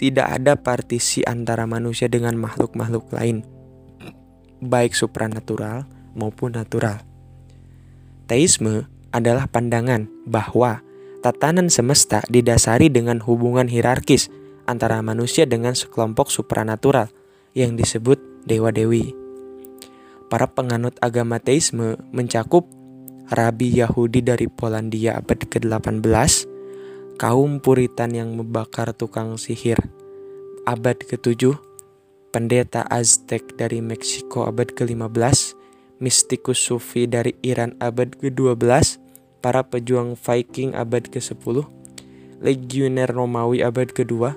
tidak 0.00 0.26
ada 0.40 0.56
partisi 0.56 1.20
antara 1.22 1.68
manusia 1.68 2.08
dengan 2.08 2.34
makhluk-makhluk 2.40 3.12
lain, 3.12 3.44
baik 4.58 4.96
supranatural 4.96 5.86
maupun 6.16 6.56
natural. 6.56 7.04
Teisme 8.26 8.88
adalah 9.12 9.46
pandangan 9.46 10.08
bahwa 10.24 10.80
tatanan 11.20 11.68
semesta 11.70 12.24
didasari 12.26 12.88
dengan 12.90 13.22
hubungan 13.22 13.68
hierarkis 13.70 14.32
antara 14.66 14.98
manusia 15.04 15.46
dengan 15.46 15.76
sekelompok 15.76 16.32
supranatural 16.32 17.12
yang 17.52 17.76
disebut 17.76 18.18
dewa-dewi. 18.48 19.21
Para 20.32 20.48
penganut 20.48 20.96
agama 21.04 21.36
teisme 21.36 22.00
mencakup 22.08 22.64
rabi 23.28 23.68
Yahudi 23.68 24.24
dari 24.24 24.48
Polandia 24.48 25.20
abad 25.20 25.44
ke-18, 25.44 26.48
kaum 27.20 27.60
Puritan 27.60 28.16
yang 28.16 28.32
membakar 28.32 28.96
tukang 28.96 29.36
sihir 29.36 29.76
abad 30.64 30.96
ke-7, 30.96 31.52
pendeta 32.32 32.80
Aztec 32.88 33.60
dari 33.60 33.84
Meksiko 33.84 34.48
abad 34.48 34.72
ke-15, 34.72 35.52
mistikus 36.00 36.64
Sufi 36.64 37.04
dari 37.04 37.36
Iran 37.44 37.76
abad 37.76 38.16
ke-12, 38.16 38.56
para 39.44 39.60
pejuang 39.68 40.16
Viking 40.16 40.72
abad 40.72 41.12
ke-10, 41.12 41.60
legioner 42.40 43.12
Romawi 43.12 43.60
abad 43.60 43.92
ke-2, 43.92 44.32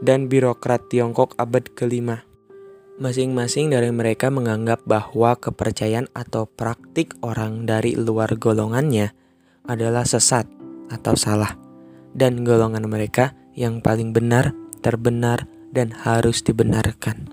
dan 0.00 0.32
birokrat 0.32 0.88
Tiongkok 0.88 1.36
abad 1.36 1.68
ke-5. 1.76 2.29
Masing-masing 3.00 3.72
dari 3.72 3.88
mereka 3.88 4.28
menganggap 4.28 4.84
bahwa 4.84 5.32
kepercayaan 5.32 6.12
atau 6.12 6.44
praktik 6.44 7.16
orang 7.24 7.64
dari 7.64 7.96
luar 7.96 8.36
golongannya 8.36 9.16
adalah 9.64 10.04
sesat 10.04 10.44
atau 10.92 11.16
salah, 11.16 11.56
dan 12.12 12.44
golongan 12.44 12.84
mereka 12.84 13.32
yang 13.56 13.80
paling 13.80 14.12
benar, 14.12 14.52
terbenar, 14.84 15.48
dan 15.72 15.96
harus 15.96 16.44
dibenarkan. 16.44 17.32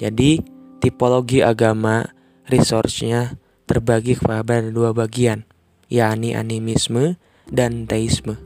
Jadi, 0.00 0.40
tipologi 0.80 1.44
agama 1.44 2.08
resource-nya 2.48 3.36
terbagi 3.68 4.16
kepada 4.16 4.64
dua 4.72 4.96
bagian, 4.96 5.44
yakni 5.92 6.32
animisme 6.32 7.20
dan 7.52 7.84
teisme. 7.84 8.40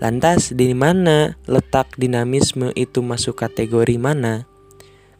Lantas, 0.00 0.56
di 0.56 0.72
mana 0.72 1.36
letak 1.44 2.00
dinamisme 2.00 2.72
itu 2.72 3.04
masuk 3.04 3.36
kategori 3.36 4.00
mana? 4.00 4.48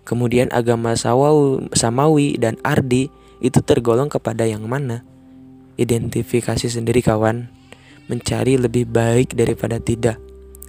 Kemudian 0.02 0.50
agama 0.50 0.98
Samawi 0.98 2.34
dan 2.34 2.58
Ardi 2.66 3.06
itu 3.38 3.58
tergolong 3.62 4.10
kepada 4.10 4.42
yang 4.42 4.66
mana? 4.66 5.06
Identifikasi 5.78 6.66
sendiri 6.66 7.02
kawan. 7.02 7.46
Mencari 8.10 8.58
lebih 8.58 8.90
baik 8.90 9.38
daripada 9.38 9.78
tidak. 9.78 10.18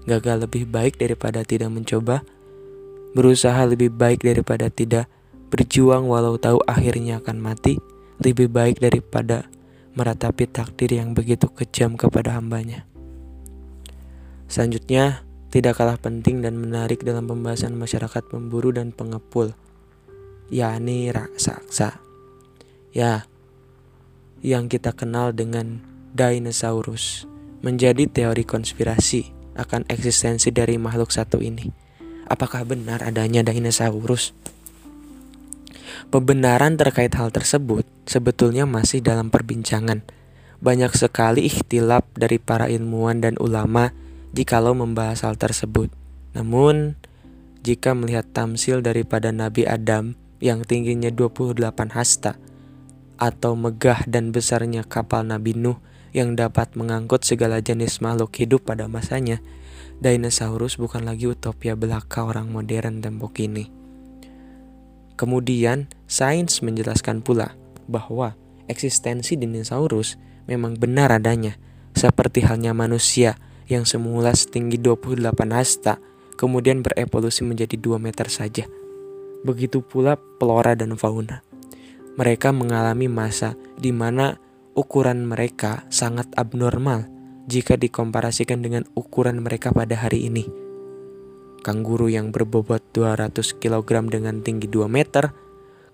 Gagal 0.06 0.46
lebih 0.46 0.70
baik 0.70 1.02
daripada 1.02 1.42
tidak 1.42 1.74
mencoba. 1.74 2.22
Berusaha 3.18 3.66
lebih 3.66 3.90
baik 3.90 4.22
daripada 4.22 4.70
tidak. 4.70 5.10
Berjuang 5.50 6.06
walau 6.06 6.38
tahu 6.38 6.62
akhirnya 6.70 7.22
akan 7.22 7.42
mati. 7.42 7.82
Lebih 8.22 8.54
baik 8.54 8.82
daripada 8.82 9.50
meratapi 9.94 10.50
takdir 10.50 10.94
yang 10.98 11.14
begitu 11.14 11.50
kejam 11.50 11.98
kepada 11.98 12.38
hambanya. 12.38 12.86
Selanjutnya, 14.50 15.26
tidak 15.54 15.78
kalah 15.78 16.02
penting 16.02 16.42
dan 16.42 16.58
menarik 16.58 17.06
dalam 17.06 17.30
pembahasan 17.30 17.78
masyarakat 17.78 18.26
pemburu 18.26 18.74
dan 18.74 18.90
pengepul, 18.90 19.54
yakni 20.50 21.14
raksasa. 21.14 22.02
Ya, 22.90 23.30
yang 24.42 24.66
kita 24.66 24.98
kenal 24.98 25.30
dengan 25.30 25.86
dinosaurus 26.18 27.30
menjadi 27.62 28.10
teori 28.10 28.42
konspirasi 28.42 29.30
akan 29.54 29.86
eksistensi 29.94 30.50
dari 30.50 30.82
makhluk 30.82 31.14
satu 31.14 31.38
ini. 31.38 31.70
Apakah 32.26 32.66
benar 32.66 33.06
adanya 33.06 33.46
dinosaurus? 33.46 34.34
Pembenaran 36.10 36.82
terkait 36.82 37.14
hal 37.14 37.30
tersebut 37.30 37.86
sebetulnya 38.10 38.66
masih 38.66 39.06
dalam 39.06 39.30
perbincangan. 39.30 40.02
Banyak 40.66 40.98
sekali 40.98 41.46
ikhtilaf 41.46 42.10
dari 42.18 42.42
para 42.42 42.66
ilmuwan 42.74 43.22
dan 43.22 43.38
ulama 43.38 43.94
jikalau 44.34 44.74
membahas 44.74 45.24
hal 45.24 45.38
tersebut. 45.38 45.94
Namun, 46.34 46.98
jika 47.62 47.94
melihat 47.94 48.26
tamsil 48.34 48.82
daripada 48.82 49.30
Nabi 49.30 49.64
Adam 49.70 50.18
yang 50.44 50.66
tingginya 50.66 51.14
28 51.14 51.94
hasta, 51.94 52.36
atau 53.22 53.56
megah 53.56 54.04
dan 54.10 54.34
besarnya 54.36 54.84
kapal 54.84 55.24
Nabi 55.24 55.56
Nuh 55.56 55.80
yang 56.12 56.36
dapat 56.36 56.76
mengangkut 56.76 57.24
segala 57.24 57.64
jenis 57.64 58.04
makhluk 58.04 58.36
hidup 58.36 58.68
pada 58.68 58.90
masanya, 58.90 59.40
dinosaurus 60.04 60.76
bukan 60.76 61.08
lagi 61.08 61.30
utopia 61.30 61.78
belaka 61.78 62.28
orang 62.28 62.52
modern 62.52 63.00
tempo 63.00 63.32
kini. 63.32 63.72
Kemudian, 65.14 65.88
sains 66.10 66.60
menjelaskan 66.66 67.22
pula 67.22 67.54
bahwa 67.86 68.36
eksistensi 68.66 69.38
dinosaurus 69.38 70.18
memang 70.50 70.76
benar 70.76 71.14
adanya, 71.14 71.56
seperti 71.94 72.44
halnya 72.44 72.74
manusia 72.74 73.38
yang 73.74 73.86
semula 73.90 74.32
setinggi 74.38 74.78
28 74.78 75.34
hasta, 75.50 75.98
kemudian 76.38 76.86
berevolusi 76.86 77.42
menjadi 77.42 77.76
2 77.76 77.98
meter 77.98 78.30
saja. 78.30 78.70
Begitu 79.42 79.82
pula 79.82 80.16
flora 80.38 80.78
dan 80.78 80.96
fauna. 80.96 81.42
Mereka 82.14 82.54
mengalami 82.54 83.10
masa 83.10 83.58
di 83.76 83.90
mana 83.90 84.38
ukuran 84.78 85.26
mereka 85.26 85.86
sangat 85.90 86.30
abnormal 86.38 87.10
jika 87.50 87.76
dikomparasikan 87.76 88.62
dengan 88.64 88.86
ukuran 88.96 89.42
mereka 89.42 89.74
pada 89.74 89.98
hari 89.98 90.30
ini. 90.30 90.46
Kanguru 91.64 92.12
yang 92.12 92.32
berbobot 92.36 92.84
200 92.92 93.60
kg 93.60 93.88
dengan 94.12 94.44
tinggi 94.44 94.68
2 94.68 94.88
meter, 94.88 95.32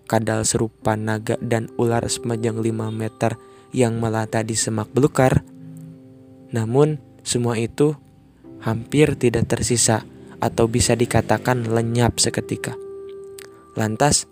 kadal 0.10 0.42
serupa 0.42 0.98
naga 0.98 1.38
dan 1.39 1.70
ular 1.78 2.02
sepanjang 2.10 2.58
5 2.58 2.89
meter 2.89 3.38
yang 3.70 4.02
melata 4.02 4.42
di 4.42 4.58
semak 4.58 4.89
belukar. 4.89 5.46
Namun, 6.50 6.98
semua 7.30 7.62
itu 7.62 7.94
hampir 8.65 9.13
tidak 9.13 9.46
tersisa 9.46 10.02
atau 10.42 10.65
bisa 10.65 10.98
dikatakan 10.98 11.70
lenyap 11.70 12.18
seketika. 12.18 12.74
Lantas, 13.78 14.26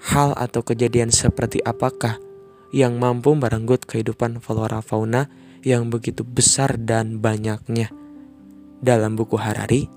hal 0.00 0.32
atau 0.32 0.64
kejadian 0.64 1.12
seperti 1.12 1.60
apakah 1.60 2.16
yang 2.72 2.96
mampu 2.96 3.36
merenggut 3.36 3.84
kehidupan 3.84 4.40
flora 4.40 4.80
fauna 4.80 5.28
yang 5.60 5.92
begitu 5.92 6.24
besar 6.24 6.80
dan 6.80 7.20
banyaknya? 7.20 7.92
Dalam 8.80 9.12
buku 9.18 9.36
Harari, 9.36 9.90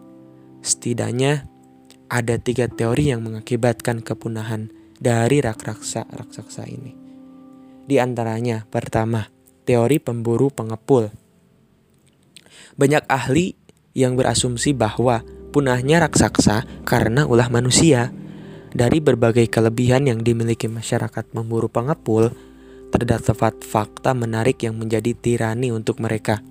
setidaknya 0.59 1.47
ada 2.11 2.35
tiga 2.35 2.67
teori 2.67 3.15
yang 3.15 3.23
mengakibatkan 3.23 4.03
kepunahan 4.03 4.73
dari 4.99 5.39
raksasa-raksasa 5.39 6.67
ini. 6.67 6.91
Di 7.87 7.97
antaranya, 8.01 8.67
pertama, 8.67 9.29
teori 9.63 10.03
pemburu 10.03 10.51
pengepul 10.51 11.30
banyak 12.81 13.05
ahli 13.05 13.53
yang 13.93 14.17
berasumsi 14.17 14.73
bahwa 14.73 15.21
punahnya 15.53 16.01
raksasa 16.01 16.65
karena 16.81 17.29
ulah 17.29 17.53
manusia. 17.53 18.09
Dari 18.73 19.03
berbagai 19.03 19.51
kelebihan 19.51 20.09
yang 20.09 20.25
dimiliki 20.25 20.65
masyarakat 20.65 21.29
memburu 21.35 21.69
pengepul, 21.69 22.33
terdapat 22.89 23.61
fakta 23.61 24.17
menarik 24.17 24.63
yang 24.65 24.81
menjadi 24.81 25.13
tirani 25.13 25.69
untuk 25.69 26.01
mereka. 26.01 26.41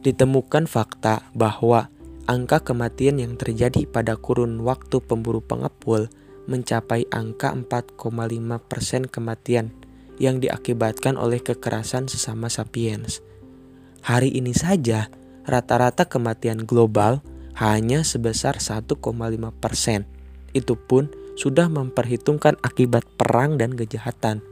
Ditemukan 0.00 0.64
fakta 0.64 1.26
bahwa 1.36 1.92
angka 2.30 2.62
kematian 2.62 3.20
yang 3.20 3.34
terjadi 3.36 3.84
pada 3.84 4.16
kurun 4.16 4.62
waktu 4.64 5.02
pemburu 5.02 5.44
pengepul 5.44 6.08
mencapai 6.46 7.10
angka 7.10 7.50
4,5% 7.50 9.10
kematian 9.10 9.74
yang 10.22 10.38
diakibatkan 10.38 11.18
oleh 11.18 11.42
kekerasan 11.42 12.06
sesama 12.06 12.46
sapiens. 12.46 13.20
Hari 14.06 14.30
ini 14.38 14.54
saja 14.54 15.10
rata-rata 15.44 16.08
kematian 16.08 16.64
global 16.64 17.20
hanya 17.54 18.02
sebesar 18.02 18.58
1,5 18.58 18.90
persen. 19.62 20.08
Itu 20.56 20.74
pun 20.74 21.12
sudah 21.34 21.70
memperhitungkan 21.70 22.58
akibat 22.62 23.06
perang 23.18 23.58
dan 23.58 23.74
kejahatan. 23.74 24.42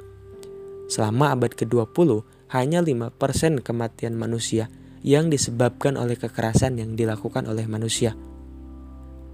Selama 0.90 1.32
abad 1.34 1.54
ke-20, 1.54 2.22
hanya 2.52 2.84
5 2.84 3.08
persen 3.16 3.58
kematian 3.64 4.14
manusia 4.14 4.68
yang 5.02 5.32
disebabkan 5.32 5.98
oleh 5.98 6.14
kekerasan 6.14 6.78
yang 6.78 6.94
dilakukan 6.94 7.48
oleh 7.50 7.66
manusia. 7.66 8.14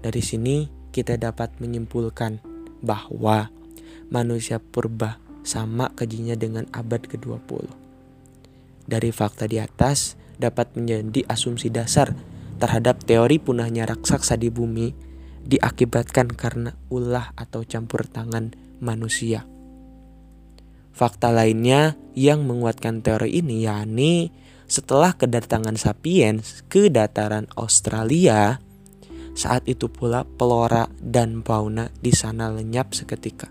Dari 0.01 0.23
sini 0.23 0.65
kita 0.89 1.19
dapat 1.19 1.59
menyimpulkan 1.61 2.41
bahwa 2.81 3.53
manusia 4.09 4.57
purba 4.57 5.21
sama 5.45 5.93
kejinya 5.93 6.33
dengan 6.33 6.65
abad 6.73 7.05
ke-20. 7.05 7.69
Dari 8.89 9.09
fakta 9.13 9.45
di 9.45 9.61
atas, 9.61 10.17
dapat 10.39 10.73
menjadi 10.79 11.27
asumsi 11.27 11.69
dasar 11.69 12.15
terhadap 12.57 13.03
teori 13.03 13.37
punahnya 13.37 13.85
raksasa 13.85 14.39
di 14.39 14.47
bumi 14.47 14.91
diakibatkan 15.43 16.31
karena 16.31 16.75
ulah 16.91 17.35
atau 17.35 17.63
campur 17.67 18.07
tangan 18.07 18.55
manusia. 18.79 19.43
Fakta 20.95 21.31
lainnya 21.31 21.95
yang 22.11 22.43
menguatkan 22.43 22.99
teori 22.99 23.39
ini 23.39 23.63
yakni 23.63 24.35
setelah 24.69 25.15
kedatangan 25.15 25.79
sapiens 25.79 26.61
ke 26.67 26.91
dataran 26.91 27.47
Australia, 27.55 28.59
saat 29.33 29.63
itu 29.65 29.87
pula 29.87 30.27
flora 30.37 30.91
dan 30.99 31.41
fauna 31.41 31.87
di 32.03 32.11
sana 32.11 32.51
lenyap 32.51 32.91
seketika. 32.91 33.47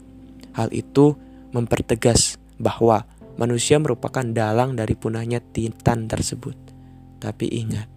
Hal 0.55 0.69
itu 0.77 1.17
mempertegas 1.51 2.37
bahwa 2.61 3.09
manusia 3.41 3.81
merupakan 3.81 4.23
dalang 4.23 4.77
dari 4.77 4.93
punahnya 4.93 5.41
titan 5.41 6.05
tersebut. 6.05 6.68
Tapi 7.19 7.51
ingat, 7.51 7.91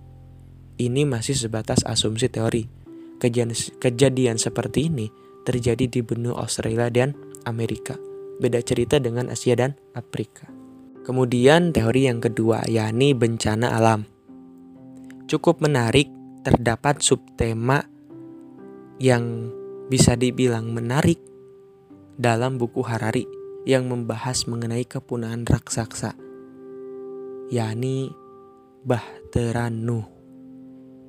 ini 0.81 1.05
masih 1.05 1.37
sebatas 1.37 1.85
asumsi 1.85 2.29
teori. 2.29 2.65
Kejadian, 3.21 3.53
kejadian 3.77 4.37
seperti 4.41 4.89
ini 4.89 5.13
terjadi 5.45 5.85
di 5.85 6.01
benua 6.01 6.41
Australia 6.41 6.89
dan 6.89 7.13
Amerika. 7.45 7.93
Beda 8.41 8.57
cerita 8.65 8.97
dengan 8.97 9.29
Asia 9.29 9.53
dan 9.53 9.77
Afrika. 9.93 10.49
Kemudian 11.05 11.73
teori 11.73 12.09
yang 12.09 12.17
kedua 12.17 12.65
yakni 12.65 13.13
bencana 13.13 13.77
alam. 13.77 14.09
Cukup 15.29 15.61
menarik 15.61 16.09
terdapat 16.41 17.05
subtema 17.05 17.85
yang 18.97 19.53
bisa 19.89 20.17
dibilang 20.17 20.73
menarik 20.73 21.21
dalam 22.17 22.57
buku 22.57 22.81
Harari 22.85 23.25
yang 23.69 23.85
membahas 23.85 24.49
mengenai 24.49 24.85
kepunahan 24.85 25.45
raksasa 25.45 26.17
yakni 27.51 28.15
Bahteranu. 28.81 30.01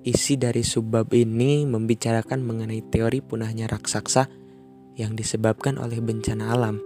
Isi 0.05 0.37
dari 0.37 0.61
subbab 0.61 1.09
ini 1.17 1.65
membicarakan 1.65 2.45
mengenai 2.45 2.85
teori 2.85 3.25
punahnya 3.25 3.65
raksasa 3.65 4.29
yang 5.01 5.17
disebabkan 5.17 5.81
oleh 5.81 6.05
bencana 6.05 6.53
alam. 6.53 6.85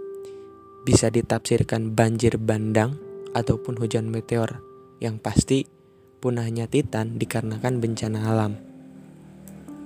Bisa 0.87 1.11
ditafsirkan 1.11 1.91
banjir 1.91 2.39
bandang 2.39 2.95
ataupun 3.35 3.75
hujan 3.75 4.07
meteor. 4.07 4.63
Yang 5.03 5.15
pasti 5.19 5.59
punahnya 6.23 6.71
Titan 6.71 7.19
dikarenakan 7.19 7.83
bencana 7.83 8.19
alam. 8.23 8.55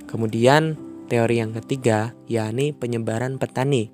Kemudian 0.06 0.78
teori 1.10 1.42
yang 1.42 1.58
ketiga 1.58 2.14
yakni 2.30 2.78
penyebaran 2.78 3.42
petani. 3.42 3.90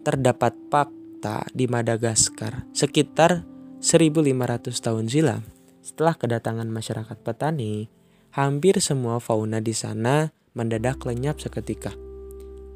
Terdapat 0.00 0.56
fakta 0.72 1.44
di 1.52 1.68
Madagaskar 1.68 2.64
sekitar 2.72 3.44
1500 3.84 4.72
tahun 4.80 5.12
silam 5.12 5.55
setelah 5.86 6.18
kedatangan 6.18 6.66
masyarakat 6.66 7.14
petani, 7.22 7.86
hampir 8.34 8.82
semua 8.82 9.22
fauna 9.22 9.62
di 9.62 9.70
sana 9.70 10.34
mendadak 10.58 11.06
lenyap 11.06 11.38
seketika. 11.38 11.94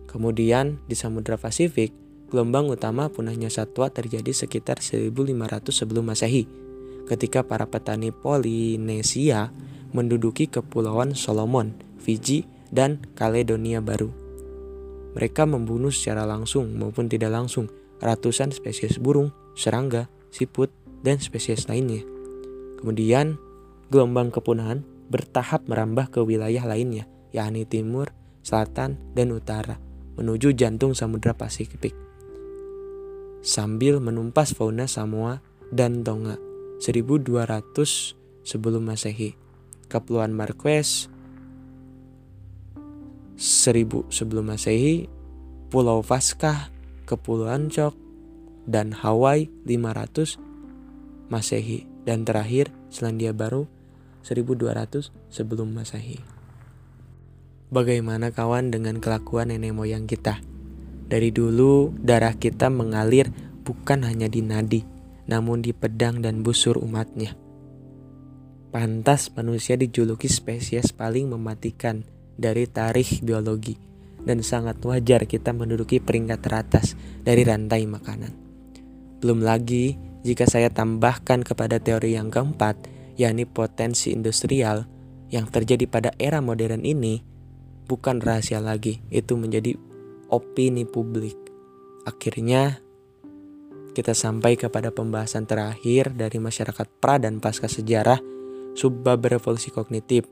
Kemudian 0.06 0.78
di 0.86 0.94
Samudra 0.94 1.34
Pasifik, 1.34 1.90
gelombang 2.30 2.70
utama 2.70 3.10
punahnya 3.10 3.50
satwa 3.50 3.90
terjadi 3.90 4.30
sekitar 4.30 4.78
1500 4.78 5.74
sebelum 5.74 6.06
Masehi, 6.06 6.46
ketika 7.10 7.42
para 7.42 7.66
petani 7.66 8.14
Polinesia 8.14 9.50
menduduki 9.90 10.46
kepulauan 10.46 11.18
Solomon, 11.18 11.74
Fiji, 11.98 12.46
dan 12.70 13.02
Kaledonia 13.18 13.82
Baru. 13.82 14.14
Mereka 15.18 15.50
membunuh 15.50 15.90
secara 15.90 16.22
langsung 16.22 16.78
maupun 16.78 17.10
tidak 17.10 17.34
langsung 17.34 17.66
ratusan 17.98 18.54
spesies 18.54 19.02
burung, 19.02 19.34
serangga, 19.58 20.06
siput, 20.30 20.70
dan 21.02 21.18
spesies 21.18 21.66
lainnya. 21.66 22.19
Kemudian 22.80 23.36
gelombang 23.92 24.32
kepunahan 24.32 24.82
bertahap 25.12 25.68
merambah 25.68 26.08
ke 26.08 26.24
wilayah 26.24 26.64
lainnya, 26.64 27.04
yakni 27.34 27.68
timur, 27.68 28.08
selatan, 28.40 28.96
dan 29.12 29.36
utara, 29.36 29.76
menuju 30.16 30.56
jantung 30.56 30.96
Samudra 30.96 31.36
Pasifik. 31.36 31.92
Sambil 33.44 34.00
menumpas 34.00 34.56
fauna 34.56 34.88
Samoa 34.88 35.44
dan 35.68 36.00
Tonga 36.04 36.36
1200 36.80 38.16
sebelum 38.44 38.88
Masehi. 38.88 39.36
Kepulauan 39.90 40.30
Marquess 40.30 41.10
1000 43.40 44.12
sebelum 44.12 44.52
Masehi, 44.54 45.10
Pulau 45.72 46.04
Vaskah, 46.04 46.70
Kepulauan 47.08 47.72
Chok, 47.72 47.96
dan 48.70 48.92
Hawaii 48.94 49.50
500 49.66 50.38
Masehi. 51.32 51.89
Dan 52.04 52.24
terakhir, 52.24 52.72
Selandia 52.88 53.36
Baru 53.36 53.68
1200 54.24 55.12
sebelum 55.28 55.72
Masehi. 55.72 56.20
Bagaimana 57.70 58.34
kawan 58.34 58.74
dengan 58.74 58.98
kelakuan 58.98 59.54
nenek 59.54 59.70
moyang 59.70 60.10
kita? 60.10 60.42
Dari 61.06 61.30
dulu 61.30 61.94
darah 62.02 62.34
kita 62.34 62.66
mengalir 62.66 63.30
bukan 63.62 64.02
hanya 64.02 64.26
di 64.26 64.42
nadi, 64.42 64.82
namun 65.30 65.62
di 65.62 65.70
pedang 65.70 66.18
dan 66.18 66.42
busur 66.42 66.78
umatnya. 66.82 67.38
Pantas 68.70 69.30
manusia 69.34 69.74
dijuluki 69.74 70.30
spesies 70.30 70.94
paling 70.94 71.30
mematikan 71.30 72.06
dari 72.38 72.70
tarikh 72.70 73.22
biologi 73.22 73.74
dan 74.22 74.44
sangat 74.44 74.78
wajar 74.84 75.26
kita 75.26 75.50
menduduki 75.50 75.98
peringkat 75.98 76.38
teratas 76.42 76.94
dari 77.26 77.42
rantai 77.42 77.86
makanan. 77.86 78.32
Belum 79.20 79.42
lagi 79.42 80.09
jika 80.20 80.44
saya 80.44 80.68
tambahkan 80.68 81.40
kepada 81.40 81.80
teori 81.80 82.12
yang 82.16 82.28
keempat, 82.28 82.76
yakni 83.16 83.48
potensi 83.48 84.12
industrial 84.12 84.84
yang 85.32 85.48
terjadi 85.48 85.88
pada 85.88 86.10
era 86.20 86.44
modern 86.44 86.84
ini, 86.84 87.24
bukan 87.88 88.20
rahasia 88.20 88.60
lagi, 88.60 89.00
itu 89.08 89.38
menjadi 89.40 89.76
opini 90.28 90.84
publik. 90.84 91.36
Akhirnya, 92.04 92.80
kita 93.96 94.14
sampai 94.14 94.54
kepada 94.60 94.94
pembahasan 94.94 95.48
terakhir 95.48 96.14
dari 96.14 96.38
masyarakat 96.38 96.86
pra 97.02 97.18
dan 97.18 97.42
pasca 97.42 97.66
sejarah 97.66 98.20
subbab 98.78 99.24
revolusi 99.26 99.74
kognitif. 99.74 100.28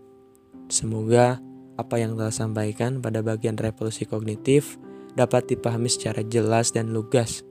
Semoga 0.69 1.43
apa 1.79 1.97
yang 1.99 2.15
telah 2.19 2.35
sampaikan 2.35 3.01
pada 3.03 3.25
bagian 3.25 3.59
revolusi 3.59 4.05
kognitif 4.05 4.79
dapat 5.19 5.51
dipahami 5.51 5.91
secara 5.91 6.23
jelas 6.23 6.71
dan 6.71 6.95
lugas. 6.95 7.43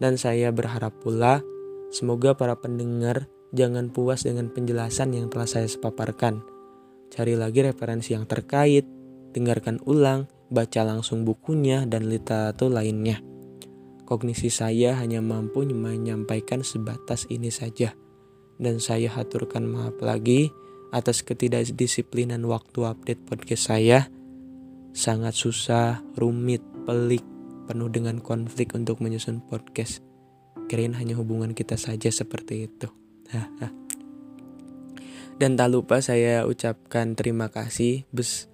Dan 0.00 0.16
saya 0.16 0.48
berharap 0.54 0.96
pula 1.02 1.44
semoga 1.90 2.34
para 2.38 2.58
pendengar 2.58 3.28
jangan 3.50 3.90
puas 3.90 4.22
dengan 4.26 4.50
penjelasan 4.50 5.14
yang 5.14 5.26
telah 5.30 5.46
saya 5.46 5.66
paparkan. 5.66 6.42
Cari 7.10 7.34
lagi 7.34 7.66
referensi 7.66 8.14
yang 8.14 8.26
terkait, 8.26 8.86
dengarkan 9.34 9.82
ulang, 9.86 10.30
baca 10.50 10.82
langsung 10.86 11.26
bukunya 11.26 11.86
dan 11.86 12.06
literatur 12.06 12.70
lainnya. 12.70 13.18
Kognisi 14.06 14.50
saya 14.50 14.98
hanya 14.98 15.22
mampu 15.22 15.62
menyampaikan 15.62 16.66
sebatas 16.66 17.30
ini 17.30 17.50
saja. 17.54 17.94
Dan 18.60 18.82
saya 18.82 19.08
haturkan 19.08 19.64
maaf 19.64 19.96
lagi 20.02 20.50
atas 20.90 21.22
ketidakdisiplinan 21.22 22.42
waktu 22.44 22.84
update 22.84 23.22
podcast 23.24 23.70
saya. 23.70 24.10
Sangat 24.90 25.38
susah, 25.38 26.02
rumit, 26.18 26.60
pelik, 26.82 27.22
penuh 27.70 27.86
dengan 27.86 28.18
konflik 28.18 28.74
untuk 28.74 28.98
menyusun 28.98 29.38
podcast. 29.46 30.09
Kirain 30.70 30.94
hanya 30.94 31.18
hubungan 31.18 31.50
kita 31.50 31.74
saja 31.74 32.14
seperti 32.14 32.70
itu. 32.70 32.86
Dan 35.42 35.58
tak 35.58 35.74
lupa 35.74 35.98
saya 35.98 36.46
ucapkan 36.46 37.18
terima 37.18 37.50
kasih 37.50 38.06
bes 38.14 38.46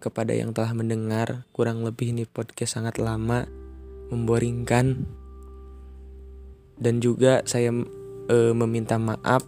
kepada 0.00 0.32
yang 0.32 0.56
telah 0.56 0.72
mendengar. 0.72 1.44
Kurang 1.52 1.84
lebih 1.84 2.16
ini 2.16 2.24
podcast 2.24 2.80
sangat 2.80 2.96
lama 2.96 3.44
memboringkan 4.08 5.04
dan 6.78 7.02
juga 7.02 7.42
saya 7.44 7.74
e, 8.30 8.36
meminta 8.54 8.96
maaf 8.96 9.44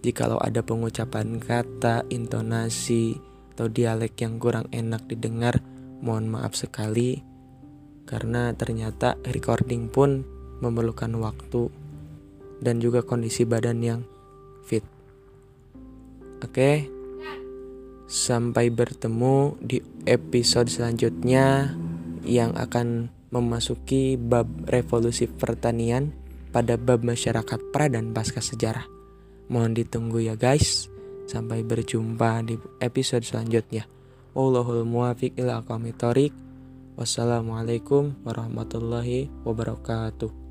jikalau 0.00 0.38
ada 0.40 0.64
pengucapan 0.64 1.36
kata, 1.42 2.08
intonasi 2.08 3.18
atau 3.52 3.68
dialek 3.68 4.16
yang 4.22 4.40
kurang 4.40 4.70
enak 4.72 5.04
didengar. 5.10 5.60
Mohon 6.00 6.40
maaf 6.40 6.56
sekali 6.56 7.20
karena 8.08 8.56
ternyata 8.56 9.20
recording 9.28 9.92
pun 9.92 10.24
memerlukan 10.60 11.10
waktu 11.20 11.72
dan 12.60 12.78
juga 12.78 13.00
kondisi 13.00 13.48
badan 13.48 13.80
yang 13.80 14.00
fit. 14.64 14.84
Oke. 16.44 16.86
Sampai 18.10 18.74
bertemu 18.74 19.54
di 19.62 19.78
episode 20.02 20.66
selanjutnya 20.66 21.78
yang 22.26 22.58
akan 22.58 23.08
memasuki 23.30 24.18
bab 24.18 24.50
revolusi 24.66 25.30
pertanian 25.30 26.10
pada 26.50 26.74
bab 26.74 27.06
masyarakat 27.06 27.70
pra 27.70 27.86
dan 27.86 28.10
pasca 28.10 28.42
sejarah. 28.42 28.84
Mohon 29.46 29.82
ditunggu 29.82 30.18
ya 30.26 30.34
guys. 30.34 30.90
Sampai 31.30 31.62
berjumpa 31.62 32.42
di 32.42 32.58
episode 32.82 33.22
selanjutnya. 33.22 33.86
Allahul 34.34 34.82
muwafiq 34.82 35.38
ila 35.38 35.62
Wassalamualaikum 36.98 38.18
warahmatullahi 38.26 39.30
wabarakatuh. 39.46 40.49